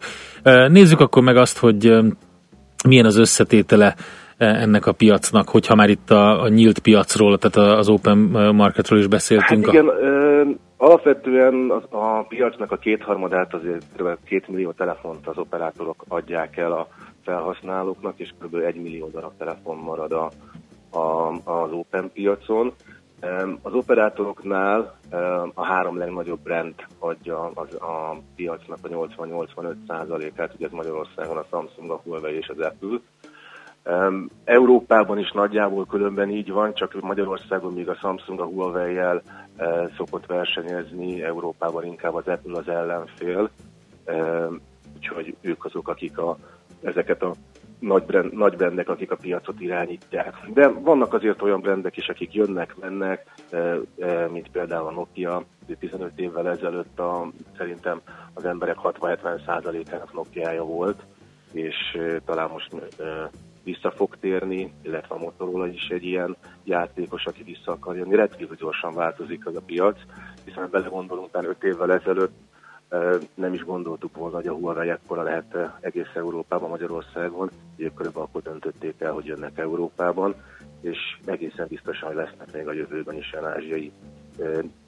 Nézzük 0.67 0.99
akkor 0.99 1.23
meg 1.23 1.37
azt, 1.37 1.57
hogy 1.57 1.97
milyen 2.87 3.05
az 3.05 3.17
összetétele 3.17 3.95
ennek 4.37 4.85
a 4.85 4.91
piacnak, 4.91 5.49
hogyha 5.49 5.75
már 5.75 5.89
itt 5.89 6.09
a, 6.09 6.41
a 6.41 6.47
nyílt 6.47 6.79
piacról, 6.79 7.37
tehát 7.37 7.77
az 7.77 7.89
open 7.89 8.17
marketről 8.55 8.99
is 8.99 9.07
beszéltünk. 9.07 9.65
Hát 9.65 9.73
igen, 9.73 9.87
ö, 9.87 10.43
alapvetően 10.77 11.71
az, 11.71 11.83
a 11.89 12.25
piacnak 12.27 12.71
a 12.71 12.77
kétharmadát, 12.77 13.53
azért 13.53 13.85
kb. 13.97 14.07
két 14.25 14.47
millió 14.47 14.71
telefont 14.71 15.27
az 15.27 15.37
operátorok 15.37 16.05
adják 16.07 16.57
el 16.57 16.71
a 16.71 16.87
felhasználóknak, 17.23 18.13
és 18.17 18.33
kb. 18.39 18.55
egy 18.55 18.81
millió 18.81 19.09
darab 19.13 19.31
telefon 19.37 19.77
marad 19.77 20.11
a, 20.11 20.31
a, 20.97 21.27
az 21.43 21.71
open 21.71 22.11
piacon. 22.13 22.73
Az 23.61 23.73
operátoroknál 23.73 24.95
a 25.53 25.65
három 25.65 25.97
legnagyobb 25.97 26.39
brand 26.39 26.73
adja 26.99 27.51
az, 27.53 27.73
a 27.73 28.17
piacnak 28.35 28.77
a 28.81 28.87
80-85 28.87 29.75
százalékát, 29.87 30.53
ugye 30.55 30.65
ez 30.65 30.71
Magyarországon 30.71 31.37
a 31.37 31.45
Samsung, 31.49 31.91
a 31.91 32.01
Huawei 32.03 32.35
és 32.35 32.47
az 32.47 32.59
Apple. 32.59 32.99
Európában 34.43 35.19
is 35.19 35.31
nagyjából 35.31 35.85
különben 35.85 36.29
így 36.29 36.51
van, 36.51 36.73
csak 36.73 37.01
Magyarországon 37.01 37.73
még 37.73 37.89
a 37.89 37.95
Samsung 37.95 38.39
a 38.39 38.45
Huawei-jel 38.45 39.21
szokott 39.97 40.25
versenyezni, 40.25 41.23
Európában 41.23 41.85
inkább 41.85 42.13
az 42.13 42.27
Apple 42.27 42.57
az 42.57 42.67
ellenfél, 42.67 43.49
úgyhogy 44.95 45.35
ők 45.41 45.65
azok, 45.65 45.87
akik 45.87 46.17
a, 46.17 46.37
ezeket 46.81 47.21
a 47.21 47.33
nagy, 47.83 48.03
brand, 48.03 48.33
nagy 48.33 48.55
brandek, 48.55 48.89
akik 48.89 49.11
a 49.11 49.15
piacot 49.15 49.61
irányítják. 49.61 50.35
De 50.53 50.67
vannak 50.67 51.13
azért 51.13 51.41
olyan 51.41 51.61
brandek 51.61 51.97
is, 51.97 52.09
akik 52.09 52.33
jönnek, 52.33 52.75
mennek, 52.79 53.25
mint 54.31 54.49
például 54.51 54.87
a 54.87 54.91
Nokia, 54.91 55.43
15 55.79 56.19
évvel 56.19 56.49
ezelőtt 56.49 56.99
a, 56.99 57.31
szerintem 57.57 58.01
az 58.33 58.45
emberek 58.45 58.77
60-70%-ának 58.83 60.13
Nokia-ja 60.13 60.63
volt, 60.63 61.01
és 61.51 61.97
talán 62.25 62.49
most 62.49 62.75
vissza 63.63 63.91
fog 63.91 64.17
térni, 64.19 64.73
illetve 64.81 65.15
a 65.15 65.19
Motorola 65.19 65.67
is 65.67 65.87
egy 65.87 66.03
ilyen 66.03 66.35
játékos, 66.63 67.25
aki 67.25 67.43
vissza 67.43 67.71
akar 67.71 67.95
jönni. 67.95 68.15
Rendkívül 68.15 68.55
gyorsan 68.55 68.93
változik 68.93 69.45
az 69.45 69.55
a 69.55 69.61
piac, 69.65 69.97
hiszen 70.45 70.67
belegondolunk, 70.71 71.31
talán 71.31 71.49
5 71.49 71.63
évvel 71.63 71.93
ezelőtt 71.93 72.33
nem 73.33 73.53
is 73.53 73.63
gondoltuk 73.63 74.17
volna, 74.17 74.35
hogy 74.35 74.47
a 74.47 74.53
Huawei 74.53 74.89
ekkora 74.89 75.23
lehet 75.23 75.57
egész 75.79 76.11
Európában, 76.13 76.69
Magyarországon. 76.69 77.49
Ők 77.75 77.93
körülbelül 77.93 78.27
akkor 78.27 78.41
döntötték 78.41 78.95
el, 78.99 79.11
hogy 79.11 79.25
jönnek 79.25 79.57
Európában, 79.57 80.35
és 80.81 80.97
egészen 81.25 81.67
biztosan, 81.69 82.15
lesznek 82.15 82.53
még 82.53 82.67
a 82.67 82.73
jövőben 82.73 83.17
is 83.17 83.33
olyan 83.33 83.51
ázsiai 83.51 83.91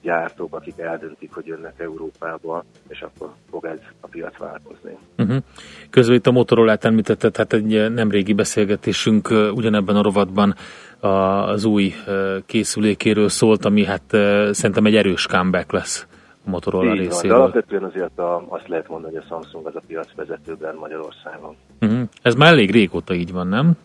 gyártók, 0.02 0.56
akik 0.56 0.80
eldöntik, 0.80 1.34
hogy 1.34 1.46
jönnek 1.46 1.80
Európába, 1.80 2.64
és 2.88 3.02
akkor 3.02 3.34
fog 3.50 3.66
ez 3.66 3.80
a 4.00 4.08
piac 4.08 4.38
változni. 4.38 4.98
Uh-huh. 5.18 5.38
Közben 5.90 6.16
itt 6.16 6.28
a 6.28 6.32
Motorola-t 6.32 6.86
említetted, 6.86 7.38
hát 7.38 7.54
egy 7.54 7.92
nemrégi 7.92 8.34
beszélgetésünk 8.34 9.30
ugyanebben 9.54 9.96
a 9.96 10.02
rovatban 10.02 10.56
az 11.00 11.64
új 11.64 11.94
készülékéről 12.46 13.30
szólt, 13.30 13.66
ami 13.66 13.86
hát 13.86 14.04
szerintem 14.52 14.86
egy 14.86 14.96
erős 14.96 15.28
comeback 15.28 15.72
lesz 15.72 16.08
Motorola 16.46 16.94
Így 16.94 17.00
részéről. 17.00 17.38
Van, 17.38 17.38
de 17.38 17.44
alapvetően 17.44 17.84
azért 17.84 18.20
a, 18.20 18.46
azt 18.48 18.68
lehet 18.68 18.88
mondani, 18.88 19.14
hogy 19.14 19.24
a 19.24 19.28
Samsung 19.28 19.68
az 19.68 19.76
a 19.76 19.82
piac 19.88 20.16
vezetőben 20.16 20.76
Magyarországon. 20.76 21.56
Uh-huh. 21.82 22.02
Ez 22.22 22.36
már 22.36 22.52
elég 22.52 22.72
régóta 22.72 23.14
így 23.14 23.32
van, 23.32 23.48
nem? 23.48 23.78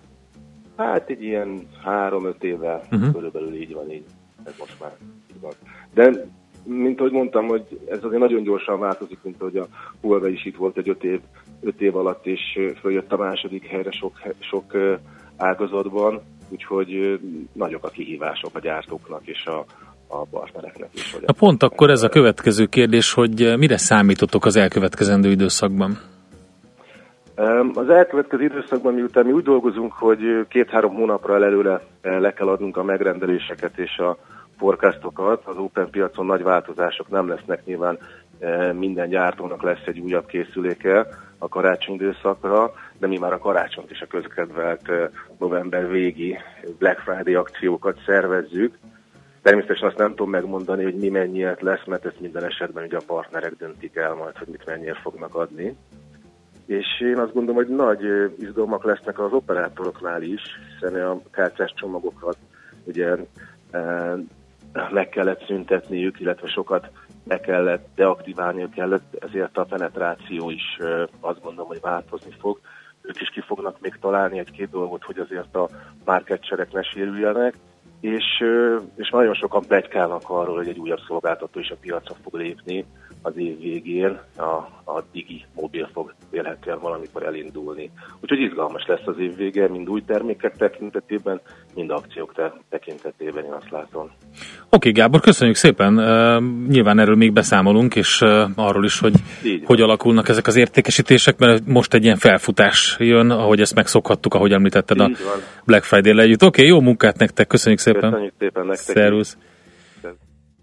Hát 0.76 1.08
egy 1.08 1.22
ilyen 1.22 1.68
három-öt 1.84 2.44
éve 2.44 2.80
Mhm. 2.90 2.94
uh-huh. 2.94 3.14
körülbelül 3.14 3.54
így 3.54 3.74
van, 3.74 3.90
így. 3.90 4.04
Ez 4.44 4.52
most 4.58 4.76
már 4.80 4.92
így 5.30 5.40
van. 5.40 5.52
De 5.94 6.26
mint 6.64 6.98
ahogy 6.98 7.12
mondtam, 7.12 7.46
hogy 7.46 7.80
ez 7.88 8.04
azért 8.04 8.20
nagyon 8.20 8.42
gyorsan 8.42 8.78
változik, 8.78 9.18
mint 9.22 9.40
ahogy 9.40 9.56
a 9.56 9.66
Huawei 10.00 10.32
is 10.32 10.44
itt 10.44 10.56
volt 10.56 10.76
egy 10.76 10.88
öt 10.88 11.04
év, 11.04 11.20
öt 11.60 11.80
év 11.80 11.96
alatt, 11.96 12.26
és 12.26 12.40
följött 12.80 13.12
a 13.12 13.16
második 13.16 13.66
helyre 13.66 13.90
sok, 13.90 14.12
sok 14.38 14.76
ágazatban, 15.36 16.20
úgyhogy 16.48 17.20
nagyok 17.52 17.84
a 17.84 17.88
kihívások 17.88 18.50
a 18.56 18.60
gyártóknak 18.60 19.26
és 19.26 19.44
a, 19.44 19.64
a 20.10 20.24
partnereknek 20.30 20.88
is. 20.92 21.12
Hogy 21.12 21.22
Na 21.26 21.32
pont 21.32 21.62
akkor 21.62 21.90
ez 21.90 22.02
a 22.02 22.08
következő 22.08 22.66
kérdés, 22.66 23.12
hogy 23.12 23.54
mire 23.58 23.76
számítotok 23.76 24.44
az 24.44 24.56
elkövetkezendő 24.56 25.30
időszakban? 25.30 25.98
Az 27.74 27.88
elkövetkező 27.88 28.42
időszakban, 28.42 28.94
miután 28.94 29.24
mi 29.24 29.32
úgy 29.32 29.42
dolgozunk, 29.42 29.92
hogy 29.92 30.46
két-három 30.48 30.94
hónapra 30.94 31.34
előre 31.34 31.80
eh, 32.00 32.20
le 32.20 32.32
kell 32.32 32.48
adnunk 32.48 32.76
a 32.76 32.82
megrendeléseket 32.82 33.78
és 33.78 33.98
a 33.98 34.16
forecastokat, 34.58 35.42
az 35.44 35.56
open 35.56 35.90
piacon 35.90 36.26
nagy 36.26 36.42
változások 36.42 37.08
nem 37.08 37.28
lesznek 37.28 37.64
nyilván, 37.64 37.98
eh, 38.38 38.72
minden 38.72 39.08
gyártónak 39.08 39.62
lesz 39.62 39.86
egy 39.86 39.98
újabb 39.98 40.26
készüléke 40.26 41.06
a 41.38 41.48
karácsony 41.48 41.94
időszakra, 41.94 42.72
de 42.98 43.06
mi 43.06 43.18
már 43.18 43.32
a 43.32 43.38
karácsonyt 43.38 43.90
is 43.90 44.00
a 44.00 44.06
közkedvelt 44.06 44.88
eh, 44.88 45.08
november 45.38 45.90
végi 45.90 46.38
Black 46.78 46.98
Friday 46.98 47.34
akciókat 47.34 47.98
szervezzük. 48.06 48.78
Természetesen 49.42 49.88
azt 49.88 49.98
nem 49.98 50.10
tudom 50.10 50.30
megmondani, 50.30 50.82
hogy 50.82 50.94
mi 50.94 51.08
mennyiért 51.08 51.62
lesz, 51.62 51.84
mert 51.86 52.06
ezt 52.06 52.20
minden 52.20 52.44
esetben 52.44 52.84
ugye 52.84 52.96
a 52.96 53.02
partnerek 53.06 53.56
döntik 53.56 53.96
el 53.96 54.14
majd, 54.14 54.36
hogy 54.36 54.48
mit 54.48 54.66
mennyiért 54.66 55.00
fognak 55.00 55.34
adni 55.34 55.76
és 56.70 57.00
én 57.00 57.18
azt 57.18 57.32
gondolom, 57.32 57.64
hogy 57.64 57.74
nagy 57.74 58.32
izgalmak 58.38 58.84
lesznek 58.84 59.18
az 59.18 59.32
operátoroknál 59.32 60.22
is, 60.22 60.42
hiszen 60.72 61.02
a 61.02 61.20
kártyás 61.30 61.72
csomagokat 61.76 62.36
ugye 62.84 63.16
meg 64.90 65.08
kellett 65.08 65.44
szüntetniük, 65.46 66.20
illetve 66.20 66.48
sokat 66.48 66.90
le 67.24 67.40
kellett 67.40 67.88
deaktiválniuk 67.94 68.70
kellett, 68.70 69.24
ezért 69.24 69.58
a 69.58 69.64
penetráció 69.64 70.50
is 70.50 70.78
azt 71.20 71.42
gondolom, 71.42 71.68
hogy 71.68 71.80
változni 71.80 72.34
fog. 72.38 72.60
Ők 73.02 73.20
is 73.20 73.28
ki 73.28 73.40
fognak 73.40 73.80
még 73.80 73.96
találni 74.00 74.38
egy-két 74.38 74.70
dolgot, 74.70 75.04
hogy 75.04 75.18
azért 75.18 75.54
a 75.54 75.68
marketserek 76.04 76.72
ne 76.72 76.82
sérüljenek, 76.82 77.54
és, 78.00 78.24
és 78.96 79.10
nagyon 79.10 79.34
sokan 79.34 79.62
plegykálnak 79.66 80.30
arról, 80.30 80.56
hogy 80.56 80.68
egy 80.68 80.78
újabb 80.78 81.00
szolgáltató 81.06 81.60
is 81.60 81.70
a 81.70 81.76
piacra 81.80 82.14
fog 82.22 82.34
lépni 82.34 82.84
az 83.22 83.32
év 83.36 83.60
végén, 83.60 84.18
a, 84.36 84.42
a 84.92 85.04
Digi 85.12 85.44
mobil 85.54 85.88
fog 85.92 86.14
vélhetően 86.30 86.78
valamikor 86.80 87.22
elindulni. 87.22 87.90
Úgyhogy 88.20 88.40
izgalmas 88.40 88.86
lesz 88.86 89.06
az 89.06 89.18
év 89.18 89.36
vége, 89.36 89.68
mind 89.68 89.88
új 89.88 90.02
termékek 90.06 90.56
tekintetében, 90.56 91.40
mind 91.74 91.90
akciók 91.90 92.34
te- 92.34 92.60
tekintetében, 92.70 93.44
én 93.44 93.52
azt 93.52 93.70
látom. 93.70 94.10
Oké, 94.70 94.90
Gábor, 94.90 95.20
köszönjük 95.20 95.56
szépen. 95.56 95.98
Uh, 95.98 96.68
nyilván 96.68 96.98
erről 96.98 97.16
még 97.16 97.32
beszámolunk, 97.32 97.96
és 97.96 98.20
uh, 98.20 98.50
arról 98.54 98.84
is, 98.84 98.98
hogy 98.98 99.12
Így 99.44 99.62
hogy 99.64 99.80
alakulnak 99.80 100.28
ezek 100.28 100.46
az 100.46 100.56
értékesítések, 100.56 101.38
mert 101.38 101.66
most 101.66 101.94
egy 101.94 102.04
ilyen 102.04 102.16
felfutás 102.16 102.96
jön, 102.98 103.30
ahogy 103.30 103.60
ezt 103.60 103.74
megszokhattuk, 103.74 104.34
ahogy 104.34 104.52
említetted 104.52 105.00
a 105.00 105.08
Így 105.08 105.16
van. 105.24 105.40
Black 105.64 105.84
Friday-le 105.84 106.22
együtt. 106.22 106.44
Oké, 106.44 106.66
jó 106.66 106.80
munkát 106.80 107.18
nektek, 107.18 107.46
köszönjük 107.46 107.80
szépen. 107.80 108.10
Köszönjük 108.10 108.34
szépen 108.38 108.66
nektek. 108.66 108.88
is. 108.88 108.94
Szervusz. 108.94 109.28
Szervusz. 109.28 109.49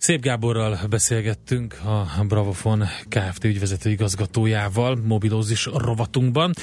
Szép 0.07 0.21
Gáborral 0.21 0.79
beszélgettünk 0.89 1.77
a 1.83 2.23
Bravofon 2.27 2.83
Kft. 3.09 3.43
ügyvezető 3.43 3.89
igazgatójával 3.89 4.95
mobilózis 4.95 5.65
rovatunkban. 5.65 6.53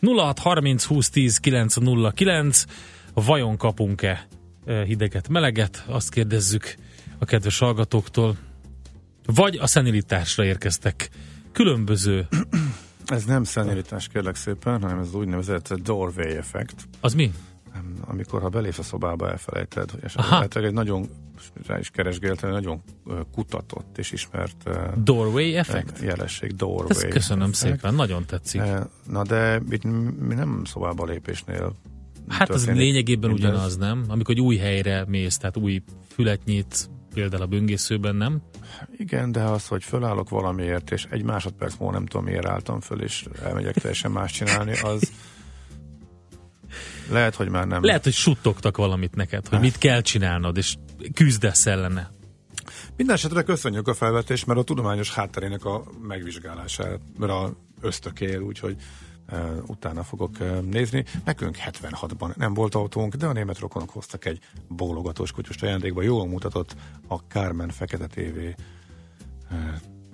0630 0.00 0.84
20 0.84 1.10
10 1.10 1.38
909 1.38 2.64
vajon 3.14 3.56
kapunk-e 3.56 4.26
eh, 4.64 4.84
hideget, 4.84 5.28
meleget? 5.28 5.84
Azt 5.86 6.10
kérdezzük 6.10 6.74
a 7.18 7.24
kedves 7.24 7.58
hallgatóktól. 7.58 8.36
Vagy 9.26 9.56
a 9.56 9.66
szenilitásra 9.66 10.44
érkeztek 10.44 11.10
különböző. 11.52 12.28
Ez 13.06 13.24
nem 13.24 13.44
szenilitás 13.44 14.08
kérlek 14.08 14.34
szépen, 14.34 14.82
hanem 14.82 14.98
ez 14.98 15.14
úgynevezett 15.14 15.72
doorway 15.72 16.36
effekt. 16.36 16.88
Az 17.00 17.14
mi? 17.14 17.32
Amikor 18.04 18.40
ha 18.40 18.48
belépsz 18.48 18.78
a 18.78 18.82
szobába, 18.82 19.30
elfelejted, 19.30 19.90
és 20.04 20.14
lehetőleg 20.14 20.68
egy 20.68 20.74
nagyon, 20.74 21.08
rá 21.66 21.78
is 21.78 21.90
keresgéltem, 21.90 22.50
nagyon 22.50 22.82
kutatott 23.32 23.98
és 23.98 24.12
ismert 24.12 24.70
Doorway 25.04 25.54
effect? 25.54 26.00
jelenség, 26.02 26.54
doorway. 26.54 26.90
Ezt 26.90 27.08
köszönöm 27.08 27.50
effekt. 27.50 27.56
szépen, 27.56 27.94
nagyon 27.94 28.24
tetszik. 28.26 28.62
Na 29.06 29.22
de 29.22 29.60
itt 29.70 29.84
mi 30.28 30.34
nem 30.34 30.62
szobába 30.64 31.04
lépésnél 31.04 31.76
Hát 32.28 32.48
az 32.48 32.66
lényegében 32.66 33.30
mindez. 33.30 33.50
ugyanaz, 33.50 33.76
nem? 33.76 34.04
Amikor 34.08 34.34
egy 34.34 34.40
új 34.40 34.56
helyre 34.56 35.04
mész, 35.08 35.36
tehát 35.36 35.56
új 35.56 35.82
fület 36.08 36.44
nyitsz, 36.44 36.88
például 37.14 37.42
a 37.42 37.46
böngészőben, 37.46 38.16
nem? 38.16 38.42
Igen, 38.96 39.32
de 39.32 39.42
az, 39.42 39.66
hogy 39.66 39.84
fölállok 39.84 40.28
valamiért, 40.28 40.90
és 40.90 41.06
egy 41.10 41.22
másodperc 41.22 41.76
múlva 41.78 41.94
nem 41.94 42.06
tudom 42.06 42.26
miért 42.26 42.46
álltam 42.46 42.80
föl, 42.80 43.02
és 43.02 43.26
elmegyek 43.42 43.74
teljesen 43.74 44.10
más 44.10 44.32
csinálni, 44.32 44.72
az 44.78 45.00
lehet, 47.10 47.34
hogy 47.34 47.48
már 47.48 47.66
nem. 47.66 47.84
Lehet, 47.84 48.04
hogy 48.04 48.12
suttogtak 48.12 48.76
valamit 48.76 49.14
neked, 49.14 49.48
hogy 49.48 49.60
mit 49.60 49.78
kell 49.78 50.00
csinálnod, 50.00 50.56
és 50.56 50.74
küzdesz 51.14 51.66
ellene. 51.66 52.10
Minden 52.96 53.14
esetre 53.14 53.42
köszönjük 53.42 53.88
a 53.88 53.94
felvetést, 53.94 54.46
mert 54.46 54.58
a 54.58 54.62
tudományos 54.62 55.14
hátterének 55.14 55.64
a 55.64 55.84
megvizsgálására 56.02 57.56
ösztökél, 57.80 58.40
úgyhogy 58.40 58.76
e, 59.26 59.36
utána 59.66 60.02
fogok 60.02 60.40
e, 60.40 60.60
nézni. 60.60 61.04
Nekünk 61.24 61.56
76-ban 61.66 62.36
nem 62.36 62.54
volt 62.54 62.74
autónk, 62.74 63.14
de 63.14 63.26
a 63.26 63.32
német 63.32 63.58
rokonok 63.58 63.90
hoztak 63.90 64.24
egy 64.24 64.38
bólogatós 64.68 65.32
kutyust 65.32 65.62
ajándékba. 65.62 66.02
Jól 66.02 66.26
mutatott 66.26 66.76
a 67.08 67.16
Carmen 67.16 67.68
Fekete 67.68 68.06
TV 68.06 68.18
e, 68.18 68.54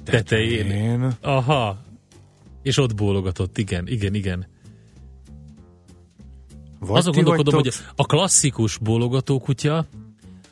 Tetején. 0.04 0.66
tetején. 0.66 1.16
Aha. 1.20 1.84
És 2.62 2.78
ott 2.78 2.94
bólogatott, 2.94 3.58
igen, 3.58 3.86
igen, 3.86 4.14
igen. 4.14 4.46
Vagy 6.86 6.96
Azon 6.98 7.12
gondolkodom, 7.12 7.54
hogy 7.54 7.64
vagytok- 7.64 7.92
a 7.96 8.04
klasszikus 8.04 8.78
bólogatókutya 8.78 9.86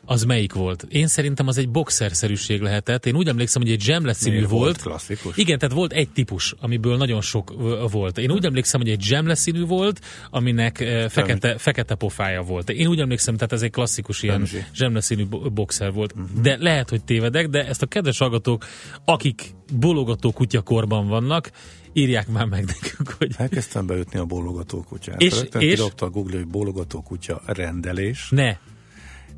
az 0.05 0.23
melyik 0.23 0.53
volt? 0.53 0.85
Én 0.89 1.07
szerintem 1.07 1.47
az 1.47 1.57
egy 1.57 1.69
boxerszerűség 1.69 2.61
lehetett. 2.61 3.05
Én 3.05 3.15
úgy 3.15 3.27
emlékszem, 3.27 3.61
hogy 3.61 3.71
egy 3.71 3.81
színű 4.13 4.35
Miért 4.35 4.49
volt. 4.49 4.63
volt 4.63 4.81
klasszikus? 4.81 5.37
Igen, 5.37 5.59
tehát 5.59 5.75
volt 5.75 5.93
egy 5.93 6.09
típus, 6.09 6.53
amiből 6.59 6.97
nagyon 6.97 7.21
sok 7.21 7.53
volt. 7.91 8.17
Én 8.17 8.31
úgy 8.31 8.45
emlékszem, 8.45 8.81
hogy 8.81 8.89
egy 8.89 9.01
zsemle 9.01 9.35
színű 9.35 9.65
volt, 9.65 10.01
aminek 10.29 10.79
ö, 10.79 11.05
fekete, 11.09 11.57
fekete 11.57 11.95
pofája 11.95 12.41
volt. 12.41 12.69
Én 12.69 12.87
úgy 12.87 12.99
emlékszem, 12.99 13.35
tehát 13.35 13.53
ez 13.53 13.61
egy 13.61 13.71
klasszikus 13.71 14.23
ilyen 14.23 14.47
zsemle 14.73 15.01
színű 15.01 15.25
bo- 15.25 15.53
boxer 15.53 15.93
volt. 15.93 16.13
Uh-huh. 16.13 16.41
De 16.41 16.57
lehet, 16.59 16.89
hogy 16.89 17.03
tévedek, 17.03 17.47
de 17.47 17.65
ezt 17.67 17.81
a 17.81 17.85
kedves 17.85 18.17
hallgatók, 18.17 18.65
akik 19.05 19.55
bólogató 19.73 20.31
kutyakorban 20.31 21.07
vannak, 21.07 21.51
írják 21.93 22.27
már 22.27 22.45
meg 22.45 22.65
nekünk, 22.65 23.15
hogy 23.17 23.31
Elkezdtem 23.37 23.85
beütni 23.85 24.19
a 24.19 24.25
bólogató 24.25 24.85
kutyát. 24.89 25.21
És- 25.21 25.39
Rögtön 25.39 25.61
és? 25.61 25.79
a 25.97 26.09
Google, 26.09 26.37
hogy 26.37 26.47
bólogató 26.47 27.01
kutya 27.01 27.41
rendelés, 27.45 28.27
ne. 28.29 28.55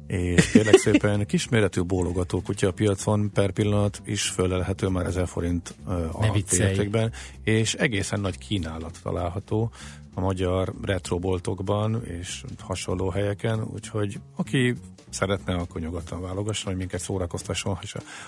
És 0.07 0.51
kérlek 0.51 0.77
szépen 0.77 1.25
kisméretű 1.25 1.81
bólogató 1.81 2.41
kutya 2.41 2.67
a 2.67 2.71
piacon 2.71 3.31
per 3.31 3.51
pillanat 3.51 4.01
is 4.05 4.29
fölelhető 4.29 4.87
már 4.87 5.05
1000 5.05 5.27
forint 5.27 5.75
alatt 6.11 6.51
értékben, 6.51 7.11
és 7.43 7.73
egészen 7.73 8.19
nagy 8.19 8.37
kínálat 8.37 8.99
található 9.03 9.71
a 10.13 10.19
magyar 10.19 10.73
retroboltokban 10.81 12.03
és 12.05 12.43
hasonló 12.59 13.09
helyeken, 13.09 13.63
úgyhogy 13.73 14.19
aki 14.35 14.75
szeretne, 15.09 15.53
akkor 15.53 15.81
nyugodtan 15.81 16.21
válogasson, 16.21 16.65
hogy 16.71 16.77
minket 16.77 16.99
szórakoztasson, 16.99 17.77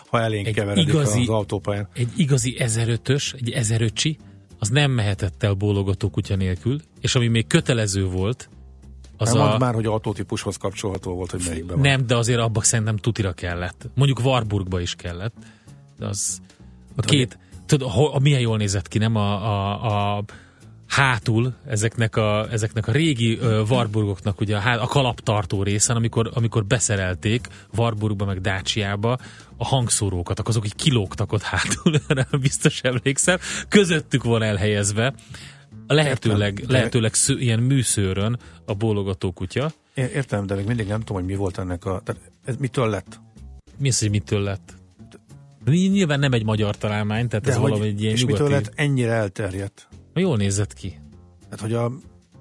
ha 0.08 0.22
elénk 0.22 0.48
Egy 0.48 0.54
keveredik 0.54 0.88
igazi- 0.88 1.22
az 1.22 1.30
autópályán. 1.30 1.88
egy 1.94 2.10
igazi 2.16 2.56
1005-ös, 2.60 3.34
egy 3.34 3.50
1005 3.50 4.18
az 4.60 4.70
nem 4.70 4.92
mehetett 4.92 5.44
el 5.44 5.54
bólogató 5.54 6.10
kutya 6.10 6.36
nélkül, 6.36 6.80
és 7.02 7.16
ami 7.16 7.28
még 7.28 7.48
kötelező 7.48 8.06
volt, 8.06 8.50
az 9.20 9.34
Nem 9.34 9.42
a... 9.42 9.48
mondd 9.48 9.60
már, 9.60 9.74
hogy 9.74 9.86
autótípushoz 9.86 10.58
kapcsolható 10.58 11.14
volt, 11.14 11.32
hogy 11.32 11.42
melyikben 11.48 11.76
van. 11.80 11.90
Nem, 11.90 12.08
de 12.08 12.16
azért 12.16 12.40
abba 12.40 12.62
szerintem 12.62 12.98
tutira 12.98 13.34
kellett. 13.34 13.90
Mondjuk 13.96 14.20
Warburgba 14.20 14.80
is 14.80 14.96
kellett. 14.96 15.34
De 15.98 16.06
az 16.06 16.42
a 16.96 17.02
két, 17.02 17.38
tudod, 17.66 17.92
ho, 17.92 18.16
a, 18.16 18.20
milyen 18.20 18.40
jól 18.40 18.58
nézett 18.58 18.88
ki, 18.88 18.98
nem 18.98 19.16
a, 19.16 19.46
a, 19.46 20.18
a 20.18 20.24
hátul 20.88 21.54
ezeknek 21.68 22.16
a, 22.16 22.52
ezeknek 22.52 22.88
a 22.88 22.92
régi 22.92 23.38
ö, 23.38 23.64
Warburgoknak 23.70 24.42
ugye 24.42 24.58
a, 24.58 24.82
a 24.82 24.88
kalaptartó 24.88 25.64
részen, 25.64 25.96
amikor, 25.96 26.32
amikor 26.34 26.66
beszerelték 26.66 27.48
Warburgba 27.76 28.26
meg 28.26 28.42
Dacia-ba 28.42 29.18
a 29.58 29.66
hangszórókat, 29.66 30.40
azok 30.40 30.66
így 30.66 30.76
kilógtak 30.76 31.32
ott 31.32 31.42
hátul, 31.42 31.94
erre 32.08 32.28
biztos 32.42 32.82
emlékszel, 32.82 33.40
közöttük 33.68 34.24
van 34.24 34.44
elhelyezve, 34.44 35.14
a 35.90 35.94
lehetőleg, 35.94 36.52
Értem, 36.52 36.68
de- 36.68 36.74
lehetőleg 36.74 37.14
sző, 37.14 37.40
ilyen 37.40 37.60
műszőrön 37.60 38.40
a 38.66 38.74
bólogató 38.74 39.32
kutya. 39.32 39.72
Értem, 39.94 40.46
de 40.46 40.56
még 40.56 40.66
mindig 40.66 40.88
nem 40.88 41.00
tudom, 41.00 41.16
hogy 41.16 41.26
mi 41.26 41.36
volt 41.36 41.58
ennek 41.58 41.86
a... 41.86 42.02
Tehát 42.04 42.22
ez 42.46 42.56
mitől 42.56 42.90
lett? 42.90 43.20
Mi 43.78 43.88
az, 43.88 44.00
hogy 44.00 44.10
mitől 44.10 44.42
lett? 44.42 44.74
Nyilván 45.66 46.20
nem 46.20 46.34
egy 46.34 46.44
magyar 46.44 46.78
találmány, 46.78 47.28
tehát 47.28 47.48
ez 47.48 47.56
hogy, 47.56 47.70
valami 47.70 47.88
egy 47.88 48.02
ilyen 48.02 48.14
és 48.14 48.22
nyugati... 48.22 48.42
mitől 48.42 48.58
lett 48.58 48.72
ennyire 48.76 49.12
elterjedt? 49.12 49.88
Jól 50.14 50.38
nézett 50.38 50.74
ki. 50.74 51.00
Hát, 51.50 51.60
hogy 51.60 51.74
a, 51.74 51.92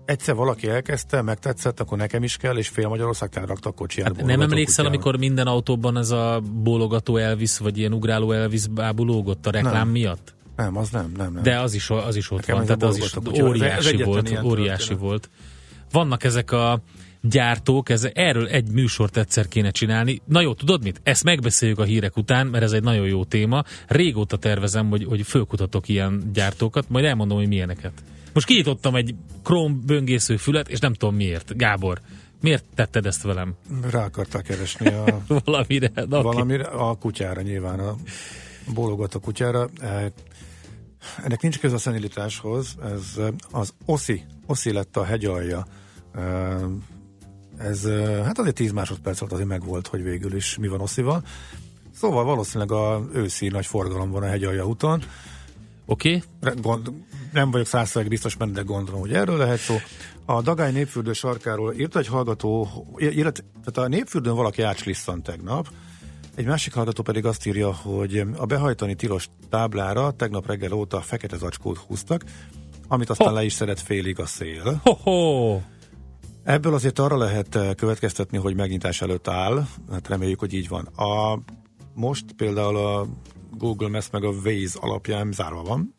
egyszer 0.04 0.34
valaki 0.34 0.68
elkezdte, 0.68 1.22
megtetszett, 1.22 1.80
akkor 1.80 1.98
nekem 1.98 2.22
is 2.22 2.36
kell, 2.36 2.56
és 2.56 2.68
fél 2.68 2.88
Magyarország 2.88 3.30
rárakta 3.34 3.68
a 3.68 3.72
kocsiját. 3.72 4.16
Hát 4.16 4.26
nem 4.26 4.40
emlékszel, 4.40 4.64
kutyának. 4.64 4.92
amikor 4.92 5.18
minden 5.18 5.46
autóban 5.46 5.96
ez 5.96 6.10
a 6.10 6.42
bólogató 6.62 7.16
Elvis, 7.16 7.58
vagy 7.58 7.78
ilyen 7.78 7.92
ugráló 7.92 8.32
Elvis 8.32 8.66
bábú 8.66 9.04
lógott 9.04 9.46
a 9.46 9.50
reklám 9.50 9.74
Nem. 9.74 9.88
miatt? 9.88 10.34
Nem, 10.58 10.76
az 10.76 10.90
nem, 10.90 11.12
nem, 11.16 11.32
nem. 11.32 11.42
De 11.42 11.60
az 11.60 11.74
is, 11.74 11.90
az 11.90 12.16
is 12.16 12.30
ott 12.30 12.38
Nekem 12.38 12.54
van, 12.54 12.62
a 12.62 12.66
tehát 12.66 12.82
az 12.82 12.96
is 12.96 13.42
óriási 13.42 13.88
egyetlen 13.88 14.06
volt, 14.06 14.44
óriási 14.44 14.78
történet. 14.78 15.02
volt. 15.02 15.30
Vannak 15.92 16.24
ezek 16.24 16.50
a 16.50 16.80
gyártók, 17.20 17.88
ez, 17.88 18.08
erről 18.12 18.46
egy 18.46 18.70
műsort 18.70 19.16
egyszer 19.16 19.48
kéne 19.48 19.70
csinálni. 19.70 20.20
Na 20.24 20.40
jó, 20.40 20.54
tudod 20.54 20.82
mit? 20.82 21.00
Ezt 21.02 21.24
megbeszéljük 21.24 21.78
a 21.78 21.82
hírek 21.82 22.16
után, 22.16 22.46
mert 22.46 22.64
ez 22.64 22.72
egy 22.72 22.82
nagyon 22.82 23.06
jó 23.06 23.24
téma. 23.24 23.64
Régóta 23.86 24.36
tervezem, 24.36 24.88
hogy, 24.88 25.04
hogy 25.04 25.26
fölkutatok 25.26 25.88
ilyen 25.88 26.30
gyártókat, 26.32 26.88
majd 26.88 27.04
elmondom, 27.04 27.38
hogy 27.38 27.48
milyeneket. 27.48 27.92
Most 28.32 28.46
kinyitottam 28.46 28.94
egy 28.94 29.14
Chrome 29.42 29.74
böngésző 29.86 30.36
fület, 30.36 30.68
és 30.68 30.78
nem 30.78 30.92
tudom 30.92 31.14
miért. 31.14 31.56
Gábor, 31.56 32.00
miért 32.40 32.64
tetted 32.74 33.06
ezt 33.06 33.22
velem? 33.22 33.54
Rá 33.90 34.04
akarták 34.04 34.42
keresni 34.42 34.86
a, 34.86 35.20
Valamire? 35.44 35.90
Na, 35.94 36.22
valamire, 36.22 36.64
a 36.64 36.94
kutyára 36.94 37.40
nyilván, 37.40 37.78
a 37.78 37.96
bólogató 38.74 39.18
kutyára. 39.18 39.68
Ennek 41.24 41.42
nincs 41.42 41.58
köze 41.58 41.74
a 41.74 41.78
szenilitáshoz, 41.78 42.76
ez 42.82 43.20
az 43.50 43.72
oszi, 43.84 44.24
oszi 44.46 44.72
lett 44.72 44.96
a 44.96 45.04
hegyalja. 45.04 45.66
Ez, 47.58 47.86
hát 48.24 48.38
azért 48.38 48.54
10 48.54 48.72
másodperc 48.72 49.20
alatt 49.20 49.32
azért 49.32 49.48
megvolt, 49.48 49.86
hogy 49.86 50.02
végül 50.02 50.34
is 50.34 50.56
mi 50.58 50.68
van 50.68 50.80
oszival. 50.80 51.22
Szóval 51.94 52.24
valószínűleg 52.24 52.72
a 52.72 53.08
őszi 53.14 53.48
nagy 53.48 53.66
forgalom 53.66 54.10
van 54.10 54.22
a 54.22 54.26
hegyalja 54.26 54.66
úton. 54.66 55.02
Oké, 55.86 56.22
okay. 56.40 56.82
Nem 57.32 57.50
vagyok 57.50 57.66
százszerűen 57.66 58.10
biztos 58.10 58.34
benne, 58.34 58.52
de 58.52 58.62
gondolom, 58.62 59.00
hogy 59.00 59.12
erről 59.12 59.36
lehet 59.36 59.58
szó. 59.58 59.76
A 60.24 60.42
Dagály 60.42 60.72
népfürdő 60.72 61.12
sarkáról 61.12 61.74
írt 61.74 61.96
egy 61.96 62.06
hallgató, 62.06 62.68
tehát 62.96 63.76
a 63.76 63.88
népfürdőn 63.88 64.34
valaki 64.34 64.62
átslisszant 64.62 65.22
tegnap, 65.22 65.68
egy 66.38 66.46
másik 66.46 66.74
hallgató 66.74 67.02
pedig 67.02 67.24
azt 67.24 67.46
írja, 67.46 67.72
hogy 67.74 68.24
a 68.36 68.46
behajtani 68.46 68.94
tilos 68.94 69.28
táblára 69.48 70.10
tegnap 70.10 70.46
reggel 70.46 70.72
óta 70.72 71.00
fekete 71.00 71.36
zacskót 71.36 71.76
húztak, 71.78 72.24
amit 72.88 73.10
aztán 73.10 73.28
Ho. 73.28 73.34
le 73.34 73.44
is 73.44 73.52
szedett 73.52 73.80
félig 73.80 74.20
a 74.20 74.26
szél. 74.26 74.80
Ho-ho! 74.82 75.60
Ebből 76.44 76.74
azért 76.74 76.98
arra 76.98 77.16
lehet 77.16 77.54
eh, 77.54 77.74
következtetni, 77.74 78.38
hogy 78.38 78.54
megnyitás 78.54 79.02
előtt 79.02 79.28
áll, 79.28 79.66
hát 79.90 80.08
reméljük, 80.08 80.38
hogy 80.38 80.52
így 80.52 80.68
van. 80.68 80.84
A, 80.84 81.38
most 81.94 82.24
például 82.36 82.76
a 82.76 83.06
Google 83.56 83.88
Maps 83.88 84.10
meg 84.10 84.24
a 84.24 84.30
Waze 84.44 84.78
alapján 84.80 85.32
zárva 85.32 85.62
van, 85.62 85.94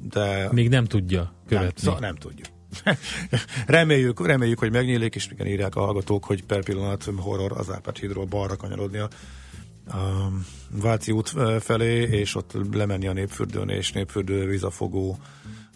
de... 0.00 0.48
Még 0.52 0.68
nem 0.68 0.84
tudja 0.84 1.32
követni. 1.46 1.66
Nem, 1.66 1.84
szóval 1.84 2.00
nem 2.00 2.16
tudjuk. 2.16 2.46
reméljük, 3.66 4.26
reméljük, 4.26 4.58
hogy 4.58 4.70
megnyílik, 4.70 5.14
és 5.14 5.28
igen, 5.32 5.46
írják 5.46 5.74
a 5.74 5.80
hallgatók, 5.80 6.24
hogy 6.24 6.44
per 6.44 6.64
pillanat 6.64 7.10
horror 7.16 7.52
az 7.52 7.70
Árpád 7.70 7.96
hídról 7.96 8.24
balra 8.24 8.56
kanyarodni 8.56 8.98
a, 8.98 9.08
a 9.86 10.28
Váci 10.70 11.12
út 11.12 11.32
felé, 11.60 12.02
és 12.02 12.34
ott 12.34 12.56
lemenni 12.72 13.06
a 13.06 13.12
népfürdőn, 13.12 13.68
és 13.68 13.92
népfürdő 13.92 14.46
vízafogó 14.46 15.18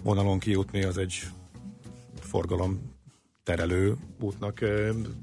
vonalon 0.02 0.38
kijutni, 0.38 0.82
az 0.82 0.98
egy 0.98 1.22
forgalom 2.20 2.92
terelő 3.44 3.96
útnak 4.20 4.60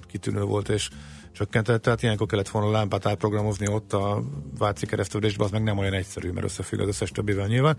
kitűnő 0.07 0.41
volt, 0.41 0.69
és 0.69 0.89
csökkentett, 1.31 1.81
tehát 1.81 2.03
ilyenkor 2.03 2.27
kellett 2.27 2.49
volna 2.49 2.71
lámpát 2.71 3.05
átprogramozni 3.05 3.67
ott 3.67 3.93
a 3.93 4.23
Váci 4.57 4.85
keresztülésben, 4.85 5.45
az 5.45 5.51
meg 5.51 5.63
nem 5.63 5.77
olyan 5.77 5.93
egyszerű, 5.93 6.31
mert 6.31 6.45
összefügg 6.45 6.79
az 6.79 6.87
összes 6.87 7.11
többivel 7.11 7.47
nyilván. 7.47 7.77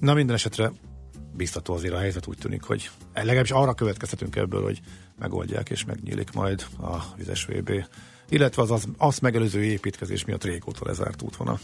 Na 0.00 0.14
minden 0.14 0.34
esetre 0.34 0.72
biztató 1.36 1.74
azért 1.74 1.94
a 1.94 1.98
helyzet 1.98 2.26
úgy 2.26 2.38
tűnik, 2.38 2.62
hogy 2.62 2.90
legalábbis 3.14 3.50
arra 3.50 3.74
következtetünk 3.74 4.36
ebből, 4.36 4.62
hogy 4.62 4.80
megoldják 5.18 5.70
és 5.70 5.84
megnyílik 5.84 6.32
majd 6.32 6.66
a 6.80 6.96
vizes 7.16 7.44
VB, 7.44 7.84
illetve 8.28 8.62
az, 8.62 8.70
az 8.70 8.84
azt 8.96 9.20
megelőző 9.20 9.64
építkezés 9.64 10.24
miatt 10.24 10.44
régóta 10.44 10.86
lezárt 10.86 11.22
útvonal. 11.22 11.58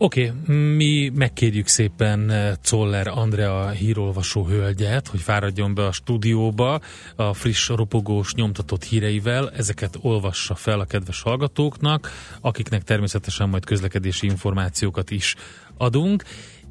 Oké, 0.00 0.32
okay, 0.40 0.54
mi 0.54 1.12
megkérjük 1.14 1.66
szépen 1.66 2.32
Czoller 2.62 3.08
Andrea 3.08 3.68
hírolvasó 3.68 4.44
hölgyet, 4.44 5.08
hogy 5.08 5.20
fáradjon 5.20 5.74
be 5.74 5.86
a 5.86 5.92
stúdióba 5.92 6.80
a 7.16 7.32
friss, 7.32 7.68
ropogós, 7.68 8.34
nyomtatott 8.34 8.84
híreivel. 8.84 9.50
Ezeket 9.50 9.98
olvassa 10.00 10.54
fel 10.54 10.80
a 10.80 10.84
kedves 10.84 11.22
hallgatóknak, 11.22 12.10
akiknek 12.40 12.82
természetesen 12.82 13.48
majd 13.48 13.64
közlekedési 13.64 14.26
információkat 14.26 15.10
is 15.10 15.34
adunk 15.76 16.24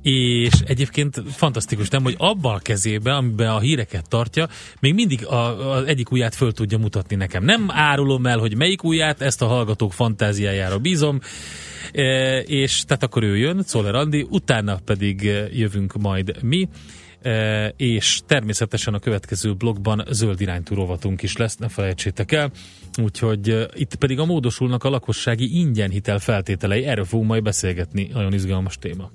és 0.09 0.53
egyébként 0.65 1.21
fantasztikus, 1.27 1.89
nem, 1.89 2.03
hogy 2.03 2.15
abban 2.17 2.55
a 2.55 2.59
kezében, 2.59 3.15
amiben 3.15 3.49
a 3.49 3.59
híreket 3.59 4.09
tartja, 4.09 4.47
még 4.79 4.93
mindig 4.93 5.25
az 5.25 5.83
egyik 5.85 6.11
ujját 6.11 6.35
föl 6.35 6.51
tudja 6.51 6.77
mutatni 6.77 7.15
nekem. 7.15 7.43
Nem 7.43 7.67
árulom 7.69 8.25
el, 8.25 8.37
hogy 8.37 8.55
melyik 8.55 8.83
ujját, 8.83 9.21
ezt 9.21 9.41
a 9.41 9.45
hallgatók 9.45 9.93
fantáziájára 9.93 10.79
bízom, 10.79 11.19
e, 11.93 12.39
és 12.39 12.83
tehát 12.87 13.03
akkor 13.03 13.23
ő 13.23 13.37
jön, 13.37 13.63
Czoller 13.63 13.95
Andi, 13.95 14.27
utána 14.29 14.79
pedig 14.85 15.21
jövünk 15.53 15.93
majd 15.93 16.43
mi, 16.43 16.67
e, 17.21 17.67
és 17.77 18.21
természetesen 18.25 18.93
a 18.93 18.99
következő 18.99 19.53
blogban 19.53 20.05
zöld 20.09 20.41
iránytú 20.41 20.75
rovatunk 20.75 21.21
is 21.21 21.37
lesz, 21.37 21.57
ne 21.57 21.69
felejtsétek 21.69 22.31
el, 22.31 22.51
úgyhogy 23.01 23.49
e, 23.49 23.67
itt 23.73 23.95
pedig 23.95 24.19
a 24.19 24.25
módosulnak 24.25 24.83
a 24.83 24.89
lakossági 24.89 25.59
ingyen 25.59 25.89
hitel 25.89 26.19
feltételei, 26.19 26.83
erről 26.83 27.05
fogunk 27.05 27.29
majd 27.29 27.43
beszélgetni, 27.43 28.09
nagyon 28.13 28.33
izgalmas 28.33 28.77
téma. 28.77 29.11